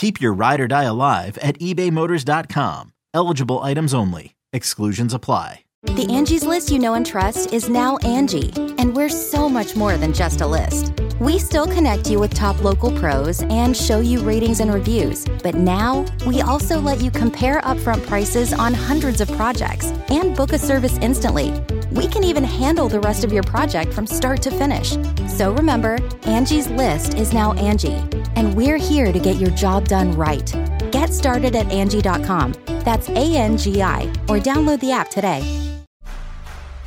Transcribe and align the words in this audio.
Keep 0.00 0.18
your 0.18 0.32
ride 0.32 0.62
or 0.62 0.66
die 0.66 0.84
alive 0.84 1.36
at 1.42 1.58
ebaymotors.com. 1.58 2.94
Eligible 3.12 3.58
items 3.58 3.92
only. 3.92 4.34
Exclusions 4.50 5.12
apply. 5.12 5.64
The 5.82 6.06
Angie's 6.08 6.42
list 6.42 6.70
you 6.70 6.78
know 6.78 6.94
and 6.94 7.04
trust 7.04 7.52
is 7.52 7.68
now 7.68 7.98
Angie, 7.98 8.50
and 8.78 8.96
we're 8.96 9.10
so 9.10 9.46
much 9.46 9.76
more 9.76 9.98
than 9.98 10.14
just 10.14 10.40
a 10.40 10.46
list. 10.46 10.94
We 11.20 11.38
still 11.38 11.66
connect 11.66 12.10
you 12.10 12.18
with 12.18 12.32
top 12.32 12.64
local 12.64 12.96
pros 12.96 13.42
and 13.42 13.76
show 13.76 14.00
you 14.00 14.20
ratings 14.20 14.60
and 14.60 14.72
reviews, 14.72 15.26
but 15.42 15.54
now 15.54 16.06
we 16.26 16.40
also 16.40 16.80
let 16.80 17.02
you 17.02 17.10
compare 17.10 17.60
upfront 17.60 18.06
prices 18.06 18.54
on 18.54 18.72
hundreds 18.72 19.20
of 19.20 19.30
projects 19.32 19.92
and 20.08 20.34
book 20.34 20.54
a 20.54 20.58
service 20.58 20.96
instantly. 21.02 21.50
We 21.92 22.06
can 22.06 22.22
even 22.22 22.44
handle 22.44 22.88
the 22.88 23.00
rest 23.00 23.24
of 23.24 23.32
your 23.32 23.42
project 23.42 23.92
from 23.92 24.06
start 24.06 24.42
to 24.42 24.50
finish. 24.50 24.96
So 25.28 25.52
remember, 25.52 25.98
Angie's 26.22 26.68
list 26.68 27.14
is 27.14 27.32
now 27.32 27.52
Angie, 27.54 28.04
and 28.36 28.54
we're 28.54 28.76
here 28.76 29.12
to 29.12 29.18
get 29.18 29.36
your 29.36 29.50
job 29.50 29.88
done 29.88 30.12
right. 30.12 30.54
Get 30.92 31.12
started 31.12 31.56
at 31.56 31.70
Angie.com. 31.70 32.54
That's 32.84 33.08
A 33.10 33.36
N 33.36 33.56
G 33.56 33.82
I, 33.82 34.02
or 34.28 34.38
download 34.38 34.80
the 34.80 34.92
app 34.92 35.10
today. 35.10 35.42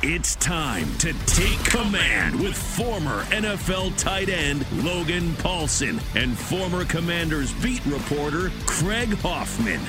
It's 0.02 0.36
time 0.36 0.86
to 0.98 1.14
take 1.24 1.64
command 1.64 2.38
with 2.38 2.54
former 2.54 3.22
NFL 3.24 3.96
tight 3.96 4.28
end 4.28 4.66
Logan 4.84 5.34
Paulson 5.36 5.98
and 6.14 6.36
former 6.36 6.84
Commanders 6.84 7.54
beat 7.54 7.84
reporter 7.86 8.50
Craig 8.66 9.14
Hoffman. 9.18 9.80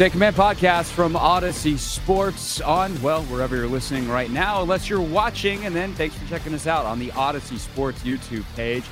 Take 0.00 0.12
Command 0.12 0.34
podcast 0.34 0.92
from 0.92 1.12
Audacy 1.12 1.76
Sports 1.76 2.62
on, 2.62 3.02
well, 3.02 3.22
wherever 3.24 3.54
you're 3.54 3.66
listening 3.66 4.08
right 4.08 4.30
now, 4.30 4.62
unless 4.62 4.88
you're 4.88 4.98
watching. 4.98 5.66
And 5.66 5.76
then 5.76 5.92
thanks 5.92 6.16
for 6.16 6.26
checking 6.26 6.54
us 6.54 6.66
out 6.66 6.86
on 6.86 6.98
the 6.98 7.08
Audacy 7.08 7.58
Sports 7.58 8.02
YouTube 8.02 8.44
page. 8.56 8.84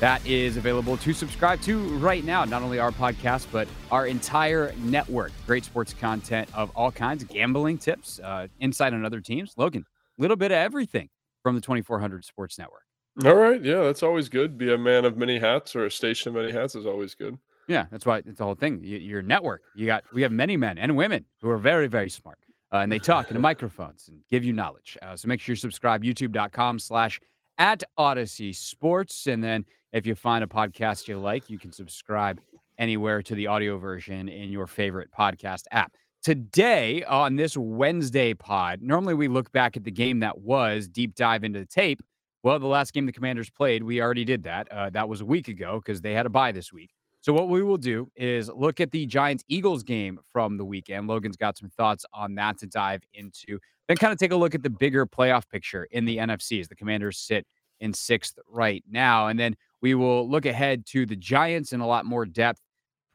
That 0.00 0.20
is 0.26 0.58
available 0.58 0.98
to 0.98 1.14
subscribe 1.14 1.62
to 1.62 1.78
right 1.96 2.22
now. 2.22 2.44
Not 2.44 2.60
only 2.62 2.78
our 2.78 2.90
podcast, 2.90 3.46
but 3.50 3.66
our 3.90 4.06
entire 4.06 4.74
network. 4.76 5.32
Great 5.46 5.64
sports 5.64 5.94
content 5.94 6.50
of 6.52 6.70
all 6.76 6.92
kinds, 6.92 7.24
gambling 7.24 7.78
tips, 7.78 8.20
uh, 8.22 8.46
insight 8.60 8.92
on 8.92 9.06
other 9.06 9.22
teams. 9.22 9.54
Logan, 9.56 9.86
a 10.18 10.20
little 10.20 10.36
bit 10.36 10.52
of 10.52 10.58
everything 10.58 11.08
from 11.42 11.54
the 11.54 11.62
2400 11.62 12.26
Sports 12.26 12.58
Network. 12.58 12.82
All 13.24 13.36
right. 13.36 13.64
Yeah, 13.64 13.84
that's 13.84 14.02
always 14.02 14.28
good. 14.28 14.58
Be 14.58 14.70
a 14.74 14.76
man 14.76 15.06
of 15.06 15.16
many 15.16 15.38
hats 15.38 15.74
or 15.74 15.86
a 15.86 15.90
station 15.90 16.28
of 16.28 16.34
many 16.34 16.52
hats 16.52 16.74
is 16.74 16.84
always 16.84 17.14
good. 17.14 17.38
Yeah, 17.68 17.86
that's 17.90 18.04
why 18.04 18.18
it's 18.18 18.38
the 18.38 18.44
whole 18.44 18.54
thing. 18.54 18.80
Your 18.82 19.22
network. 19.22 19.62
You 19.74 19.86
got 19.86 20.04
we 20.12 20.22
have 20.22 20.32
many 20.32 20.56
men 20.56 20.78
and 20.78 20.96
women 20.96 21.24
who 21.40 21.48
are 21.48 21.58
very 21.58 21.86
very 21.86 22.10
smart, 22.10 22.38
uh, 22.72 22.78
and 22.78 22.90
they 22.90 22.98
talk 22.98 23.28
into 23.28 23.40
microphones 23.40 24.08
and 24.08 24.18
give 24.30 24.44
you 24.44 24.52
knowledge. 24.52 24.98
Uh, 25.00 25.16
so 25.16 25.28
make 25.28 25.40
sure 25.40 25.52
you 25.52 25.56
subscribe. 25.56 26.02
YouTube.com/slash 26.02 27.20
at 27.58 27.82
Audacy 27.98 28.54
Sports, 28.54 29.26
and 29.26 29.42
then 29.42 29.64
if 29.92 30.06
you 30.06 30.14
find 30.14 30.42
a 30.42 30.46
podcast 30.46 31.06
you 31.06 31.18
like, 31.18 31.48
you 31.48 31.58
can 31.58 31.70
subscribe 31.70 32.40
anywhere 32.78 33.22
to 33.22 33.34
the 33.34 33.46
audio 33.46 33.78
version 33.78 34.28
in 34.28 34.50
your 34.50 34.66
favorite 34.66 35.10
podcast 35.16 35.64
app. 35.70 35.92
Today 36.22 37.04
on 37.04 37.36
this 37.36 37.56
Wednesday 37.56 38.32
pod, 38.32 38.80
normally 38.80 39.14
we 39.14 39.28
look 39.28 39.52
back 39.52 39.76
at 39.76 39.84
the 39.84 39.90
game 39.90 40.20
that 40.20 40.40
was, 40.40 40.88
deep 40.88 41.14
dive 41.14 41.44
into 41.44 41.60
the 41.60 41.66
tape. 41.66 42.00
Well, 42.42 42.58
the 42.58 42.66
last 42.66 42.92
game 42.92 43.06
the 43.06 43.12
Commanders 43.12 43.50
played, 43.50 43.82
we 43.82 44.00
already 44.00 44.24
did 44.24 44.44
that. 44.44 44.70
Uh, 44.72 44.90
that 44.90 45.08
was 45.08 45.20
a 45.20 45.24
week 45.24 45.48
ago 45.48 45.80
because 45.84 46.00
they 46.00 46.14
had 46.14 46.26
a 46.26 46.30
bye 46.30 46.52
this 46.52 46.72
week. 46.72 46.90
So 47.22 47.32
what 47.32 47.48
we 47.48 47.62
will 47.62 47.78
do 47.78 48.10
is 48.16 48.48
look 48.48 48.80
at 48.80 48.90
the 48.90 49.06
Giants 49.06 49.44
Eagles 49.46 49.84
game 49.84 50.18
from 50.32 50.56
the 50.56 50.64
weekend. 50.64 51.06
Logan's 51.06 51.36
got 51.36 51.56
some 51.56 51.70
thoughts 51.70 52.04
on 52.12 52.34
that 52.34 52.58
to 52.58 52.66
dive 52.66 53.02
into. 53.14 53.60
Then 53.86 53.96
kind 53.96 54.12
of 54.12 54.18
take 54.18 54.32
a 54.32 54.36
look 54.36 54.56
at 54.56 54.64
the 54.64 54.70
bigger 54.70 55.06
playoff 55.06 55.48
picture 55.48 55.84
in 55.92 56.04
the 56.04 56.16
NFC 56.16 56.58
as 56.58 56.66
the 56.66 56.74
Commanders 56.74 57.18
sit 57.18 57.46
in 57.78 57.94
sixth 57.94 58.40
right 58.48 58.82
now. 58.90 59.28
And 59.28 59.38
then 59.38 59.56
we 59.80 59.94
will 59.94 60.28
look 60.28 60.46
ahead 60.46 60.84
to 60.86 61.06
the 61.06 61.14
Giants 61.14 61.72
in 61.72 61.78
a 61.78 61.86
lot 61.86 62.06
more 62.06 62.26
depth, 62.26 62.60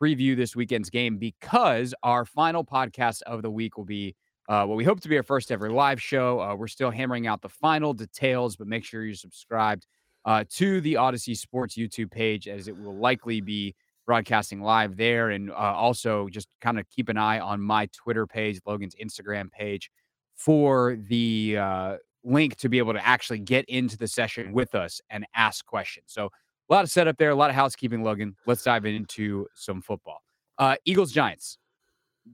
preview 0.01 0.37
this 0.37 0.55
weekend's 0.55 0.89
game 0.89 1.17
because 1.17 1.93
our 2.01 2.23
final 2.23 2.63
podcast 2.63 3.23
of 3.23 3.41
the 3.41 3.51
week 3.51 3.77
will 3.77 3.85
be 3.85 4.15
uh, 4.47 4.65
what 4.65 4.77
we 4.77 4.85
hope 4.85 5.01
to 5.01 5.09
be 5.09 5.17
our 5.17 5.23
first 5.23 5.51
ever 5.51 5.69
live 5.69 6.01
show. 6.01 6.39
Uh, 6.39 6.55
we're 6.55 6.67
still 6.69 6.91
hammering 6.91 7.27
out 7.27 7.41
the 7.41 7.49
final 7.49 7.93
details, 7.93 8.55
but 8.55 8.67
make 8.67 8.85
sure 8.85 9.03
you're 9.03 9.15
subscribed 9.15 9.85
uh, 10.23 10.45
to 10.49 10.79
the 10.79 10.93
Audacy 10.93 11.35
Sports 11.35 11.75
YouTube 11.75 12.09
page 12.09 12.47
as 12.47 12.69
it 12.69 12.77
will 12.77 12.95
likely 12.95 13.41
be 13.41 13.75
broadcasting 14.07 14.61
live 14.61 14.97
there. 14.97 15.29
And 15.29 15.51
uh, 15.51 15.53
also 15.53 16.27
just 16.29 16.47
kind 16.61 16.79
of 16.79 16.89
keep 16.89 17.09
an 17.09 17.17
eye 17.17 17.39
on 17.39 17.61
my 17.61 17.87
Twitter 17.87 18.25
page, 18.25 18.59
Logan's 18.65 18.95
Instagram 18.95 19.51
page 19.51 19.91
for 20.35 20.97
the 21.07 21.57
uh, 21.59 21.97
link 22.23 22.55
to 22.55 22.69
be 22.69 22.79
able 22.79 22.93
to 22.93 23.05
actually 23.05 23.39
get 23.39 23.65
into 23.65 23.97
the 23.97 24.07
session 24.07 24.53
with 24.53 24.73
us 24.73 24.99
and 25.11 25.27
ask 25.35 25.65
questions. 25.65 26.05
So 26.07 26.31
a 26.69 26.73
lot 26.73 26.83
of 26.83 26.89
setup 26.89 27.17
there, 27.17 27.29
a 27.29 27.35
lot 27.35 27.49
of 27.49 27.55
housekeeping, 27.55 28.03
Logan. 28.03 28.35
Let's 28.47 28.63
dive 28.63 28.85
into 28.85 29.47
some 29.53 29.81
football. 29.81 30.23
Uh, 30.57 30.75
Eagles 30.85 31.11
Giants. 31.11 31.59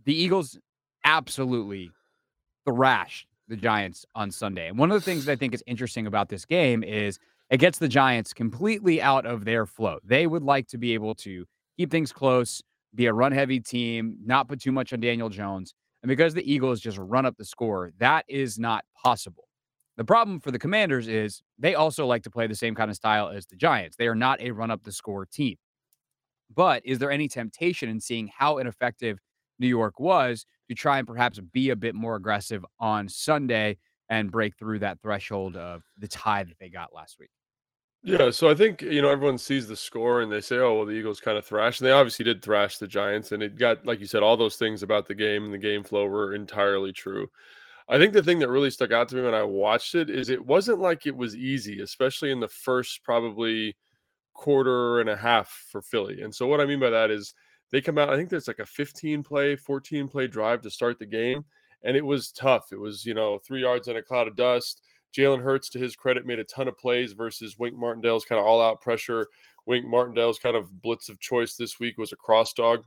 The 0.06 0.16
Eagles 0.16 0.58
absolutely 1.04 1.92
thrashed 2.66 3.28
the 3.48 3.58
Giants 3.58 4.06
on 4.16 4.32
Sunday. 4.32 4.70
And 4.70 4.78
one 4.78 4.92
of 4.92 4.96
the 4.96 5.06
things 5.06 5.26
that 5.26 5.34
I 5.34 5.36
think 5.36 5.54
is 5.54 5.64
interesting 5.68 6.08
about 6.08 6.30
this 6.30 6.46
game 6.46 6.84
is 6.84 7.20
it 7.50 7.58
gets 7.58 7.78
the 7.78 7.88
Giants 7.88 8.34
completely 8.34 9.02
out 9.02 9.26
of 9.26 9.46
their 9.46 9.66
flow. 9.66 10.00
They 10.04 10.26
would 10.28 10.44
like 10.44 10.68
to 10.70 10.78
be 10.78 10.94
able 10.94 11.14
to 11.16 11.46
keep 11.78 11.92
things 11.92 12.12
close, 12.12 12.62
be 12.96 13.06
a 13.08 13.14
run 13.14 13.32
heavy 13.32 13.60
team, 13.60 14.18
not 14.24 14.48
put 14.48 14.62
too 14.62 14.72
much 14.72 14.94
on 14.94 15.00
Daniel 15.00 15.30
Jones. 15.30 15.74
And 16.02 16.10
because 16.10 16.34
the 16.34 16.52
Eagles 16.52 16.80
just 16.82 16.98
run 16.98 17.26
up 17.26 17.38
the 17.38 17.46
score, 17.46 17.92
that 18.00 18.26
is 18.28 18.60
not 18.60 18.84
possible. 19.04 19.48
The 19.96 20.04
problem 20.04 20.40
for 20.40 20.52
the 20.52 20.60
Commanders 20.60 21.08
is 21.08 21.42
they 21.58 21.76
also 21.76 22.06
like 22.06 22.24
to 22.24 22.32
play 22.32 22.48
the 22.48 22.56
same 22.56 22.76
kind 22.76 22.90
of 22.90 22.96
style 22.96 23.30
as 23.30 23.46
the 23.46 23.56
Giants. 23.56 23.96
They 23.96 24.08
are 24.08 24.16
not 24.16 24.42
a 24.42 24.52
run 24.52 24.72
up 24.72 24.84
the 24.84 24.92
score 24.92 25.26
team. 25.26 25.56
But 26.54 26.82
is 26.86 27.00
there 27.00 27.12
any 27.12 27.28
temptation 27.28 27.90
in 27.90 28.00
seeing 28.00 28.30
how 28.36 28.58
ineffective 28.58 29.20
New 29.60 29.68
York 29.68 30.00
was 30.00 30.46
to 30.68 30.76
try 30.76 30.98
and 30.98 31.08
perhaps 31.08 31.40
be 31.40 31.70
a 31.70 31.76
bit 31.76 31.96
more 31.96 32.16
aggressive 32.16 32.66
on 32.80 33.08
Sunday 33.08 33.78
and 34.10 34.32
break 34.32 34.58
through 34.58 34.80
that 34.80 35.00
threshold 35.02 35.56
of 35.56 35.84
the 35.98 36.08
tie 36.08 36.44
that 36.44 36.58
they 36.60 36.70
got 36.70 36.94
last 36.94 37.18
week? 37.20 37.30
Yeah, 38.06 38.32
so 38.32 38.50
I 38.50 38.56
think 38.56 38.82
you 38.82 39.02
know 39.02 39.10
everyone 39.10 39.38
sees 39.38 39.68
the 39.68 39.78
score 39.78 40.22
and 40.22 40.32
they 40.32 40.42
say, 40.42 40.58
"Oh, 40.58 40.76
well, 40.76 40.86
the 40.86 40.92
Eagles 40.92 41.22
kind 41.22 41.38
of 41.38 41.46
thrashed." 41.46 41.80
And 41.80 41.88
they 41.88 41.92
obviously 41.94 42.26
did 42.26 42.42
thrash 42.42 42.78
the 42.78 42.88
Giants, 42.88 43.32
and 43.32 43.42
it 43.42 43.56
got, 43.58 43.86
like 43.86 44.00
you 44.02 44.06
said, 44.08 44.24
all 44.24 44.36
those 44.36 44.58
things 44.58 44.84
about 44.84 45.08
the 45.08 45.16
game 45.16 45.46
and 45.46 45.54
the 45.54 45.58
game 45.58 45.84
flow 45.84 46.06
were 46.06 46.34
entirely 46.36 46.92
true. 46.92 47.30
I 47.90 48.00
think 48.00 48.14
the 48.14 48.24
thing 48.24 48.40
that 48.40 48.50
really 48.50 48.72
stuck 48.72 48.92
out 48.92 49.10
to 49.10 49.16
me 49.18 49.24
when 49.24 49.36
I 49.36 49.44
watched 49.44 49.96
it 49.96 50.10
is 50.10 50.30
it 50.30 50.46
wasn't 50.46 50.80
like 50.80 51.06
it 51.08 51.16
was 51.18 51.36
easy, 51.38 51.82
especially 51.82 52.32
in 52.32 52.40
the 52.42 52.50
first 52.50 53.04
probably 53.04 53.76
quarter 54.34 55.00
and 55.02 55.10
a 55.10 55.18
half 55.18 55.50
for 55.72 55.82
Philly. 55.82 56.22
And 56.22 56.34
so 56.34 56.48
what 56.48 56.62
I 56.62 56.66
mean 56.66 56.80
by 56.80 56.90
that 56.90 57.12
is 57.12 57.34
they 57.72 57.82
come 57.82 57.98
out. 57.98 58.10
I 58.10 58.16
think 58.18 58.30
there's 58.30 58.48
like 58.48 58.60
a 58.60 58.66
15 58.66 59.24
play, 59.24 59.56
14 59.56 60.08
play 60.08 60.28
drive 60.28 60.62
to 60.64 60.70
start 60.72 61.00
the 61.00 61.06
game, 61.06 61.46
and 61.84 61.98
it 61.98 62.06
was 62.06 62.32
tough. 62.32 62.72
It 62.72 62.80
was 62.80 63.06
you 63.06 63.14
know 63.14 63.40
three 63.40 63.62
yards 63.62 63.88
in 63.88 63.98
a 63.98 64.02
cloud 64.04 64.28
of 64.28 64.36
dust 64.36 64.82
Jalen 65.16 65.42
Hurts, 65.42 65.70
to 65.70 65.80
his 65.80 65.96
credit, 65.96 66.26
made 66.26 66.40
a 66.40 66.44
ton 66.44 66.68
of 66.68 66.78
plays 66.78 67.14
versus 67.14 67.58
Wink 67.58 67.76
Martindale's 67.76 68.26
kind 68.26 68.40
of 68.40 68.46
all 68.46 68.62
out 68.62 68.82
pressure. 68.82 69.28
Wink 69.66 69.86
Martindale's 69.86 70.40
kind 70.40 70.56
of 70.56 70.82
blitz 70.82 71.10
of 71.10 71.20
choice 71.20 71.56
this 71.56 71.80
week 71.80 71.98
was 71.98 72.12
a 72.12 72.18
cross 72.18 72.54
dog, 72.54 72.84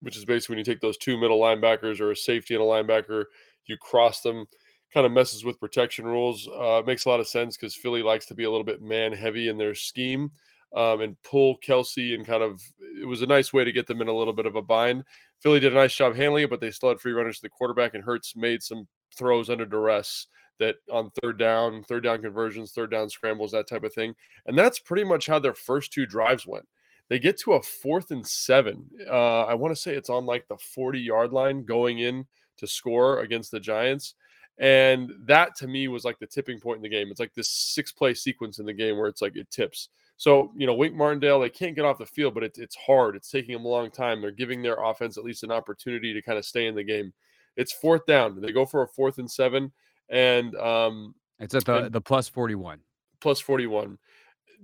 which 0.00 0.16
is 0.16 0.24
basically 0.24 0.54
when 0.54 0.58
you 0.58 0.64
take 0.64 0.80
those 0.80 0.96
two 0.96 1.18
middle 1.18 1.40
linebackers 1.40 2.00
or 2.00 2.10
a 2.10 2.16
safety 2.16 2.54
and 2.54 2.62
a 2.62 2.66
linebacker, 2.66 3.24
you 3.66 3.76
cross 3.76 4.20
them. 4.20 4.46
Kind 4.94 5.04
of 5.04 5.12
messes 5.12 5.44
with 5.44 5.60
protection 5.60 6.06
rules. 6.06 6.48
Uh, 6.48 6.80
makes 6.86 7.04
a 7.04 7.08
lot 7.08 7.20
of 7.20 7.26
sense 7.26 7.56
because 7.56 7.74
Philly 7.74 8.02
likes 8.02 8.24
to 8.26 8.34
be 8.34 8.44
a 8.44 8.50
little 8.50 8.64
bit 8.64 8.80
man 8.80 9.12
heavy 9.12 9.48
in 9.48 9.58
their 9.58 9.74
scheme 9.74 10.30
um, 10.74 11.00
and 11.00 11.20
pull 11.22 11.58
Kelce 11.58 12.14
and 12.14 12.26
kind 12.26 12.42
of 12.42 12.62
it 13.00 13.06
was 13.06 13.22
a 13.22 13.26
nice 13.26 13.52
way 13.52 13.64
to 13.64 13.72
get 13.72 13.86
them 13.86 14.00
in 14.00 14.08
a 14.08 14.16
little 14.16 14.32
bit 14.32 14.46
of 14.46 14.56
a 14.56 14.62
bind. 14.62 15.04
Philly 15.42 15.60
did 15.60 15.72
a 15.72 15.76
nice 15.76 15.94
job 15.94 16.14
handling 16.14 16.44
it, 16.44 16.50
but 16.50 16.60
they 16.60 16.70
still 16.70 16.88
had 16.88 17.00
free 17.00 17.12
runners 17.12 17.36
to 17.36 17.42
the 17.42 17.48
quarterback, 17.50 17.94
and 17.94 18.02
Hurts 18.02 18.34
made 18.36 18.62
some 18.62 18.86
throws 19.14 19.50
under 19.50 19.66
duress 19.66 20.26
that 20.58 20.76
on 20.90 21.10
third 21.22 21.38
down, 21.38 21.82
third 21.84 22.04
down 22.04 22.22
conversions, 22.22 22.72
third 22.72 22.90
down 22.90 23.08
scrambles, 23.10 23.52
that 23.52 23.68
type 23.68 23.84
of 23.84 23.92
thing. 23.92 24.14
And 24.46 24.58
that's 24.58 24.78
pretty 24.78 25.04
much 25.04 25.26
how 25.26 25.38
their 25.38 25.54
first 25.54 25.92
two 25.92 26.06
drives 26.06 26.46
went. 26.46 26.66
They 27.08 27.18
get 27.18 27.38
to 27.40 27.52
a 27.52 27.62
fourth 27.62 28.10
and 28.10 28.26
seven. 28.26 28.86
Uh, 29.08 29.44
I 29.44 29.54
want 29.54 29.74
to 29.74 29.80
say 29.80 29.94
it's 29.94 30.10
on 30.10 30.26
like 30.26 30.48
the 30.48 30.56
40 30.56 30.98
yard 30.98 31.32
line 31.32 31.64
going 31.64 32.00
in 32.00 32.26
to 32.58 32.66
score 32.66 33.20
against 33.20 33.50
the 33.50 33.60
Giants. 33.60 34.14
And 34.58 35.12
that 35.26 35.54
to 35.56 35.68
me 35.68 35.86
was 35.88 36.04
like 36.04 36.18
the 36.18 36.26
tipping 36.26 36.58
point 36.58 36.78
in 36.78 36.82
the 36.82 36.88
game. 36.88 37.08
It's 37.10 37.20
like 37.20 37.34
this 37.34 37.50
six 37.50 37.92
play 37.92 38.14
sequence 38.14 38.58
in 38.58 38.66
the 38.66 38.72
game 38.72 38.96
where 38.96 39.08
it's 39.08 39.22
like 39.22 39.36
it 39.36 39.50
tips. 39.50 39.90
So, 40.16 40.52
you 40.56 40.66
know, 40.66 40.74
Wink 40.74 40.94
Martindale, 40.94 41.40
they 41.40 41.50
can't 41.50 41.76
get 41.76 41.84
off 41.84 41.98
the 41.98 42.06
field, 42.06 42.32
but 42.32 42.42
it, 42.42 42.56
it's 42.56 42.76
hard. 42.76 43.16
It's 43.16 43.30
taking 43.30 43.52
them 43.52 43.66
a 43.66 43.68
long 43.68 43.90
time. 43.90 44.20
They're 44.22 44.30
giving 44.30 44.62
their 44.62 44.82
offense 44.82 45.18
at 45.18 45.24
least 45.24 45.44
an 45.44 45.52
opportunity 45.52 46.14
to 46.14 46.22
kind 46.22 46.38
of 46.38 46.46
stay 46.46 46.66
in 46.66 46.74
the 46.74 46.82
game. 46.82 47.12
It's 47.56 47.72
fourth 47.72 48.06
down. 48.06 48.40
They 48.40 48.52
go 48.52 48.64
for 48.64 48.82
a 48.82 48.88
fourth 48.88 49.18
and 49.18 49.30
seven. 49.30 49.72
And 50.08 50.54
um, 50.56 51.14
it's 51.38 51.54
at 51.54 51.64
the, 51.64 51.88
the 51.90 52.00
plus 52.00 52.28
41. 52.28 52.80
Plus 53.20 53.40
41. 53.40 53.98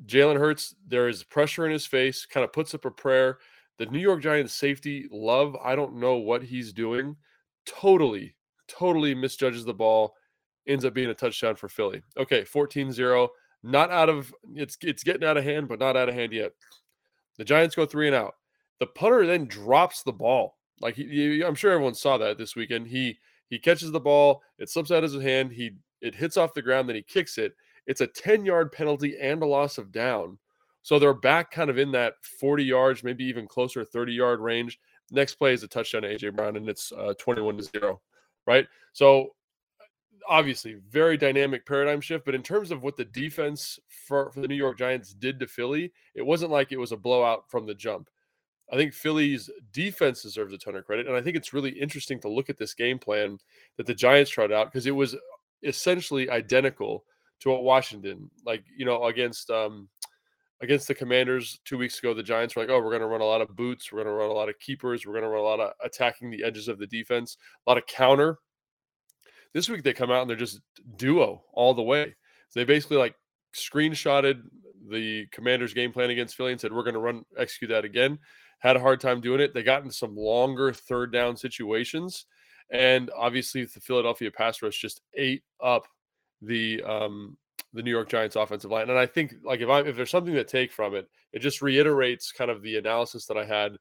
Jalen 0.07 0.39
Hurts, 0.39 0.75
there 0.87 1.09
is 1.09 1.23
pressure 1.23 1.67
in 1.67 1.73
his 1.73 1.87
face, 1.87 2.27
kind 2.27 2.45
of 2.45 2.53
puts 2.53 2.75
up 2.75 2.85
a 2.85 2.91
prayer. 2.91 3.39
The 3.79 3.87
New 3.87 3.99
York 3.99 4.23
Giants 4.23 4.55
safety, 4.55 5.09
Love, 5.11 5.57
I 5.63 5.75
don't 5.75 5.97
know 5.97 6.17
what 6.17 6.43
he's 6.43 6.73
doing. 6.73 7.17
Totally, 7.67 8.35
totally 8.69 9.15
misjudges 9.15 9.65
the 9.65 9.75
ball. 9.75 10.15
Ends 10.67 10.85
up 10.85 10.95
being 10.95 11.11
a 11.11 11.15
touchdown 11.15 11.57
for 11.57 11.69
Philly. 11.69 12.03
Okay, 12.17 12.45
14 12.45 12.93
0. 12.93 13.29
Not 13.65 13.91
out 13.91 14.09
of 14.09 14.33
it's 14.55 14.77
it's 14.81 15.03
getting 15.03 15.27
out 15.27 15.37
of 15.37 15.45
hand, 15.45 15.69
but 15.69 15.79
not 15.79 15.97
out 15.97 16.09
of 16.09 16.15
hand 16.15 16.33
yet. 16.33 16.53
The 17.39 17.45
Giants 17.45 17.75
go 17.75 17.87
three 17.87 18.07
and 18.07 18.17
out. 18.17 18.35
The 18.81 18.87
punter 18.87 19.27
then 19.27 19.47
drops 19.47 20.03
the 20.03 20.13
ball. 20.13 20.57
Like 20.81 20.97
he, 20.97 21.43
I'm 21.45 21.55
sure 21.55 21.73
everyone 21.73 21.95
saw 21.95 22.19
that 22.19 22.39
this 22.39 22.57
weekend. 22.57 22.89
He 22.89 23.19
he 23.53 23.59
catches 23.59 23.91
the 23.91 24.01
ball, 24.01 24.43
it 24.59 24.71
slips 24.71 24.91
out 24.91 25.05
of 25.05 25.13
his 25.13 25.23
hand, 25.23 25.53
he 25.53 25.73
it 26.01 26.15
hits 26.15 26.39
off 26.39 26.55
the 26.55 26.63
ground, 26.63 26.89
then 26.89 26.97
he 26.97 27.03
kicks 27.03 27.37
it. 27.37 27.53
It's 27.87 28.01
a 28.01 28.07
10 28.07 28.47
yard 28.47 28.73
penalty 28.73 29.19
and 29.21 29.43
a 29.43 29.47
loss 29.47 29.77
of 29.77 29.93
down. 29.93 30.39
So 30.81 30.99
they're 30.99 31.13
back 31.13 31.51
kind 31.51 31.69
of 31.69 31.77
in 31.77 31.93
that 31.93 32.15
40 32.41 32.65
yards, 32.65 33.05
maybe 33.05 33.25
even 33.25 33.47
closer 33.47 33.85
30 33.85 34.15
yard 34.15 34.41
range. 34.41 34.81
Next 35.11 35.35
play 35.35 35.53
is 35.53 35.63
a 35.63 35.69
touchdown 35.69 36.01
to 36.01 36.09
AJ 36.09 36.35
Brown, 36.35 36.57
and 36.57 36.67
it's 36.67 36.93
uh, 36.93 37.13
21 37.19 37.59
to 37.59 37.63
zero, 37.65 38.01
right? 38.47 38.67
So 38.95 39.35
obviously 40.27 40.77
very 40.89 41.19
dynamic 41.19 41.67
paradigm 41.67 42.01
shift. 42.01 42.25
But 42.25 42.35
in 42.35 42.43
terms 42.43 42.71
of 42.71 42.83
what 42.83 42.97
the 42.97 43.05
defense 43.05 43.79
for, 44.07 44.31
for 44.31 44.41
the 44.41 44.49
New 44.49 44.55
York 44.55 44.79
Giants 44.79 45.13
did 45.13 45.39
to 45.41 45.47
Philly, 45.47 45.93
it 46.15 46.25
wasn't 46.25 46.53
like 46.53 46.73
it 46.73 46.79
was 46.79 46.93
a 46.93 46.97
blowout 46.97 47.51
from 47.51 47.67
the 47.67 47.75
jump. 47.75 48.09
I 48.71 48.77
think 48.77 48.95
Philly's 48.95 49.51
defense 49.73 50.23
deserves 50.23 50.53
a 50.53 50.59
ton 50.59 50.77
of 50.77 50.87
credit. 50.87 51.07
And 51.07 51.17
I 51.17 51.21
think 51.21 51.37
it's 51.37 51.53
really 51.53 51.71
interesting 51.71 52.21
to 52.21 52.29
look 52.29 52.49
at 52.49 52.57
this 52.57 52.75
game 52.75 52.99
plan 52.99 53.39
that 53.77 53.87
the 53.87 53.95
Giants 53.95 54.31
tried 54.31 54.53
out 54.53 54.73
because 54.73 54.87
it 54.87 54.97
was 54.97 55.17
essentially 55.63 56.31
identical 56.31 57.05
to 57.41 57.51
what 57.51 57.65
Washington, 57.65 58.31
like, 58.47 58.65
you 58.77 58.85
know, 58.85 59.05
against 59.05 59.51
um 59.51 59.89
against 60.61 60.87
the 60.87 60.95
commanders 60.95 61.59
two 61.65 61.77
weeks 61.77 61.99
ago, 61.99 62.15
the 62.15 62.23
Giants 62.23 62.55
were 62.55 62.63
like, 62.63 62.71
oh, 62.71 62.81
we're 62.81 62.93
gonna 62.93 63.07
run 63.07 63.21
a 63.21 63.25
lot 63.25 63.41
of 63.41 63.55
boots, 63.57 63.91
we're 63.91 64.03
gonna 64.03 64.15
run 64.15 64.31
a 64.31 64.35
lot 64.35 64.49
of 64.49 64.59
keepers, 64.59 65.05
we're 65.05 65.15
gonna 65.15 65.29
run 65.29 65.41
a 65.41 65.45
lot 65.45 65.61
of 65.61 65.73
attacking 65.85 66.31
the 66.31 66.45
edges 66.45 66.69
of 66.69 66.79
the 66.79 66.87
defense, 66.87 67.37
a 67.67 67.71
lot 67.71 67.79
of 67.79 67.87
counter. 67.87 68.39
This 69.53 69.69
week 69.69 69.83
they 69.83 69.93
come 69.93 70.11
out 70.11 70.23
and 70.23 70.31
they're 70.31 70.37
just 70.37 70.61
duo 70.97 71.43
all 71.53 71.75
the 71.75 71.83
way. 71.83 72.15
So 72.49 72.61
they 72.61 72.65
basically 72.65 72.97
like 72.97 73.17
screenshotted 73.55 74.43
the 74.89 75.27
commander's 75.31 75.75
game 75.75 75.93
plan 75.93 76.11
against 76.11 76.37
Philly 76.37 76.53
and 76.53 76.61
said, 76.61 76.73
We're 76.73 76.85
gonna 76.85 77.01
run 77.01 77.25
execute 77.37 77.71
that 77.71 77.85
again 77.85 78.19
had 78.63 78.77
a 78.77 78.81
hard 78.81 79.01
time 79.01 79.21
doing 79.21 79.41
it. 79.41 79.53
They 79.53 79.65
got 79.65 79.83
into 79.83 79.95
some 79.95 80.17
longer 80.17 80.73
third 80.73 81.13
down 81.13 81.37
situations. 81.37 82.27
And 82.71 83.11
obviously, 83.17 83.65
the 83.65 83.81
Philadelphia 83.81 84.31
pass 84.31 84.63
rush 84.63 84.81
just 84.81 85.03
ate 85.15 85.43
up 85.63 85.87
the 86.41 86.83
um, 86.85 87.37
the 87.73 87.83
New 87.83 87.91
York 87.91 88.09
Giants 88.09 88.37
offensive 88.37 88.71
line. 88.71 88.89
And 88.89 88.99
I 88.99 89.05
think 89.05 89.35
like 89.45 89.61
if 89.61 89.69
I 89.69 89.81
if 89.81 89.97
there's 89.97 90.11
something 90.11 90.35
to 90.35 90.45
take 90.45 90.73
from 90.73 90.95
it, 90.95 91.09
it 91.33 91.41
just 91.41 91.61
reiterates 91.61 92.31
kind 92.31 92.51
of 92.51 92.63
the 92.63 92.77
analysis 92.79 93.27
that 93.27 93.37
I 93.37 93.45
had 93.45 93.77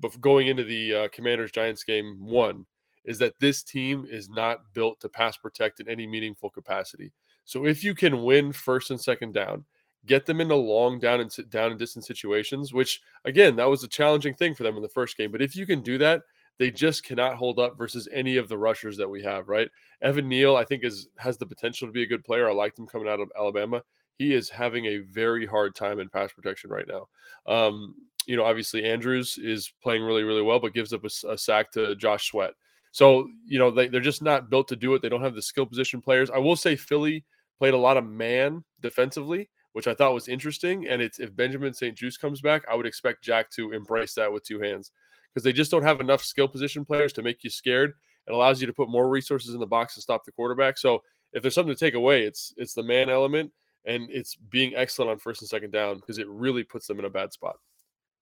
before 0.00 0.20
going 0.20 0.48
into 0.48 0.64
the 0.64 0.94
uh, 0.94 1.08
Commanders 1.12 1.52
Giants 1.52 1.84
game. 1.84 2.16
One 2.18 2.66
is 3.04 3.18
that 3.20 3.38
this 3.38 3.62
team 3.62 4.06
is 4.10 4.28
not 4.28 4.58
built 4.74 5.00
to 5.00 5.08
pass 5.08 5.36
protect 5.36 5.78
in 5.78 5.88
any 5.88 6.06
meaningful 6.06 6.50
capacity. 6.50 7.12
So 7.44 7.64
if 7.64 7.84
you 7.84 7.94
can 7.94 8.24
win 8.24 8.52
first 8.52 8.90
and 8.90 9.00
second 9.00 9.34
down, 9.34 9.64
get 10.06 10.26
them 10.26 10.40
into 10.40 10.54
long 10.54 10.98
down 10.98 11.20
and 11.20 11.50
down 11.50 11.70
and 11.70 11.78
distance 11.78 12.06
situations, 12.06 12.72
which 12.72 13.00
again, 13.24 13.56
that 13.56 13.68
was 13.68 13.82
a 13.82 13.88
challenging 13.88 14.34
thing 14.34 14.54
for 14.54 14.62
them 14.62 14.76
in 14.76 14.82
the 14.82 14.88
first 14.88 15.16
game. 15.16 15.32
But 15.32 15.42
if 15.42 15.56
you 15.56 15.66
can 15.66 15.82
do 15.82 15.98
that, 15.98 16.22
they 16.58 16.70
just 16.70 17.04
cannot 17.04 17.36
hold 17.36 17.58
up 17.58 17.76
versus 17.76 18.08
any 18.12 18.36
of 18.36 18.48
the 18.48 18.56
rushers 18.56 18.96
that 18.96 19.08
we 19.08 19.22
have, 19.22 19.48
right? 19.48 19.68
Evan 20.00 20.28
Neal, 20.28 20.56
I 20.56 20.64
think, 20.64 20.84
is 20.84 21.08
has 21.18 21.36
the 21.36 21.46
potential 21.46 21.86
to 21.86 21.92
be 21.92 22.02
a 22.02 22.06
good 22.06 22.24
player. 22.24 22.48
I 22.48 22.52
liked 22.52 22.78
him 22.78 22.86
coming 22.86 23.08
out 23.08 23.20
of 23.20 23.30
Alabama. 23.36 23.82
He 24.18 24.32
is 24.32 24.48
having 24.48 24.86
a 24.86 24.98
very 24.98 25.44
hard 25.44 25.74
time 25.74 26.00
in 26.00 26.08
pass 26.08 26.32
protection 26.32 26.70
right 26.70 26.86
now. 26.88 27.08
Um, 27.46 27.94
you 28.26 28.36
know, 28.36 28.44
obviously 28.44 28.84
Andrews 28.84 29.38
is 29.38 29.72
playing 29.82 30.02
really, 30.02 30.22
really 30.22 30.42
well, 30.42 30.58
but 30.58 30.74
gives 30.74 30.92
up 30.92 31.04
a, 31.04 31.28
a 31.28 31.38
sack 31.38 31.70
to 31.72 31.94
Josh 31.96 32.30
Sweat. 32.30 32.54
So, 32.92 33.28
you 33.46 33.58
know, 33.58 33.70
they, 33.70 33.88
they're 33.88 34.00
just 34.00 34.22
not 34.22 34.48
built 34.48 34.68
to 34.68 34.76
do 34.76 34.94
it. 34.94 35.02
They 35.02 35.10
don't 35.10 35.22
have 35.22 35.34
the 35.34 35.42
skill 35.42 35.66
position 35.66 36.00
players. 36.00 36.30
I 36.30 36.38
will 36.38 36.56
say 36.56 36.76
Philly 36.76 37.24
played 37.58 37.74
a 37.74 37.78
lot 37.78 37.98
of 37.98 38.06
man 38.06 38.64
defensively 38.80 39.50
which 39.76 39.86
I 39.86 39.92
thought 39.92 40.14
was 40.14 40.26
interesting. 40.26 40.88
And 40.88 41.02
it's 41.02 41.18
if 41.18 41.36
Benjamin 41.36 41.74
St-Juste 41.74 42.18
comes 42.18 42.40
back, 42.40 42.64
I 42.66 42.74
would 42.74 42.86
expect 42.86 43.22
Jack 43.22 43.50
to 43.50 43.72
embrace 43.72 44.14
that 44.14 44.32
with 44.32 44.42
two 44.42 44.58
hands 44.58 44.90
because 45.28 45.44
they 45.44 45.52
just 45.52 45.70
don't 45.70 45.82
have 45.82 46.00
enough 46.00 46.24
skill 46.24 46.48
position 46.48 46.82
players 46.82 47.12
to 47.12 47.22
make 47.22 47.44
you 47.44 47.50
scared. 47.50 47.92
It 48.26 48.32
allows 48.32 48.58
you 48.58 48.66
to 48.68 48.72
put 48.72 48.88
more 48.88 49.10
resources 49.10 49.52
in 49.52 49.60
the 49.60 49.66
box 49.66 49.94
to 49.96 50.00
stop 50.00 50.24
the 50.24 50.32
quarterback. 50.32 50.78
So 50.78 51.02
if 51.34 51.42
there's 51.42 51.54
something 51.54 51.74
to 51.74 51.78
take 51.78 51.92
away, 51.92 52.22
it's 52.22 52.54
it's 52.56 52.72
the 52.72 52.82
man 52.82 53.10
element 53.10 53.52
and 53.84 54.08
it's 54.10 54.34
being 54.34 54.74
excellent 54.74 55.10
on 55.10 55.18
first 55.18 55.42
and 55.42 55.48
second 55.50 55.72
down 55.72 55.96
because 55.96 56.16
it 56.16 56.26
really 56.26 56.64
puts 56.64 56.86
them 56.86 56.98
in 56.98 57.04
a 57.04 57.10
bad 57.10 57.34
spot. 57.34 57.56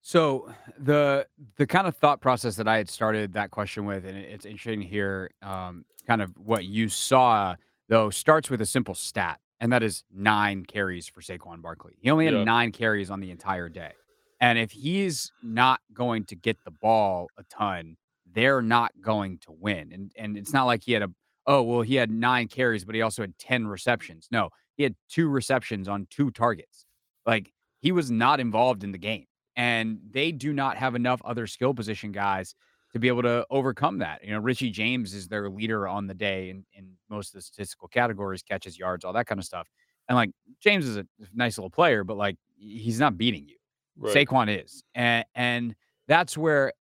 So 0.03 0.53
the 0.77 1.25
the 1.55 1.69
kind 1.69 1.87
of 1.87 1.97
thought 1.97 2.21
process 2.21 2.57
that 2.57 2.67
I 2.67 2.79
had 2.79 2.91
started 2.91 3.33
that 3.35 3.53
question 3.53 3.87
with, 3.87 4.05
and 4.05 4.19
it's 4.19 4.45
interesting 4.45 4.81
to 4.81 4.87
hear 4.87 5.31
um, 5.41 5.85
kind 6.05 6.21
of 6.21 6.37
what 6.37 6.65
you 6.65 6.89
saw 6.89 7.55
though, 7.89 8.11
starts 8.11 8.51
with 8.51 8.61
a 8.61 8.67
simple 8.67 8.97
stat 8.97 9.39
and 9.61 9.73
that 9.73 9.83
is 9.83 10.05
nine 10.13 10.65
carries 10.65 11.09
for 11.09 11.21
Saquon 11.21 11.63
Barkley. 11.63 11.95
He 12.01 12.11
only 12.11 12.27
had 12.27 12.35
yeah. 12.35 12.45
nine 12.45 12.73
carries 12.73 13.11
on 13.11 13.21
the 13.21 13.31
entire 13.31 13.69
day. 13.69 13.93
And 14.41 14.59
if 14.59 14.73
he's 14.73 15.33
not 15.43 15.81
going 15.93 16.25
to 16.25 16.37
get 16.37 16.59
the 16.65 16.71
ball 16.71 17.29
a 17.39 17.45
ton, 17.45 17.97
they're 18.31 18.63
not 18.63 18.93
going 19.01 19.39
to 19.39 19.53
win. 19.53 19.93
And 19.93 20.13
and 20.17 20.37
it's 20.37 20.53
not 20.53 20.65
like 20.65 20.83
he 20.85 20.93
had 20.93 21.03
a 21.03 21.11
oh 21.47 21.63
well 21.63 21.83
he 21.83 21.95
had 21.95 22.11
nine 22.11 22.49
carries, 22.49 22.85
but 22.85 22.95
he 22.95 23.03
also 23.03 23.23
had 23.23 23.39
ten 23.39 23.67
receptions. 23.67 24.29
No, 24.31 24.51
he 24.77 24.83
had 24.83 24.97
two 25.09 25.29
receptions 25.29 25.89
on 25.89 26.07
two 26.11 26.31
targets. 26.31 26.85
Like 27.25 27.53
he 27.81 27.93
was 27.93 28.11
not 28.11 28.41
involved 28.41 28.85
in 28.85 28.93
the 28.93 28.99
game. 28.99 29.27
And 29.57 29.99
they 30.11 30.33
do 30.33 30.53
not 30.53 30.77
have 30.79 30.97
enough 30.97 31.23
other 31.25 31.47
skill 31.47 31.75
position 31.75 32.11
guys 32.11 32.57
to 32.95 33.01
be 33.01 33.09
able 33.09 33.23
to 33.23 33.45
overcome 33.51 33.99
that. 33.99 34.25
You 34.25 34.31
know, 34.31 34.39
Richie 34.39 34.71
James 34.71 35.15
is 35.15 35.27
their 35.27 35.51
leader 35.51 35.89
on 35.89 36.07
the 36.07 36.15
day 36.15 36.49
in, 36.49 36.65
in 36.75 36.93
most 37.11 37.29
of 37.29 37.35
the 37.35 37.43
statistical 37.43 37.89
categories, 37.89 38.43
catches, 38.43 38.79
yards, 38.79 39.05
all 39.05 39.13
that 39.13 39.27
kind 39.27 39.41
of 39.41 39.45
stuff. 39.45 39.69
And 40.09 40.17
like 40.17 40.31
James 40.61 40.87
is 40.87 40.97
a 40.97 41.05
nice 41.35 41.59
little 41.59 41.71
player, 41.71 42.05
but 42.05 42.17
like 42.17 42.37
he's 42.57 43.01
not 43.01 43.19
beating 43.19 43.49
you. 43.49 43.57
Right. 43.99 44.15
Saquon 44.15 44.63
is. 44.63 44.85
And 44.95 45.25
and 45.35 45.75
that's 46.07 46.39
where 46.39 46.73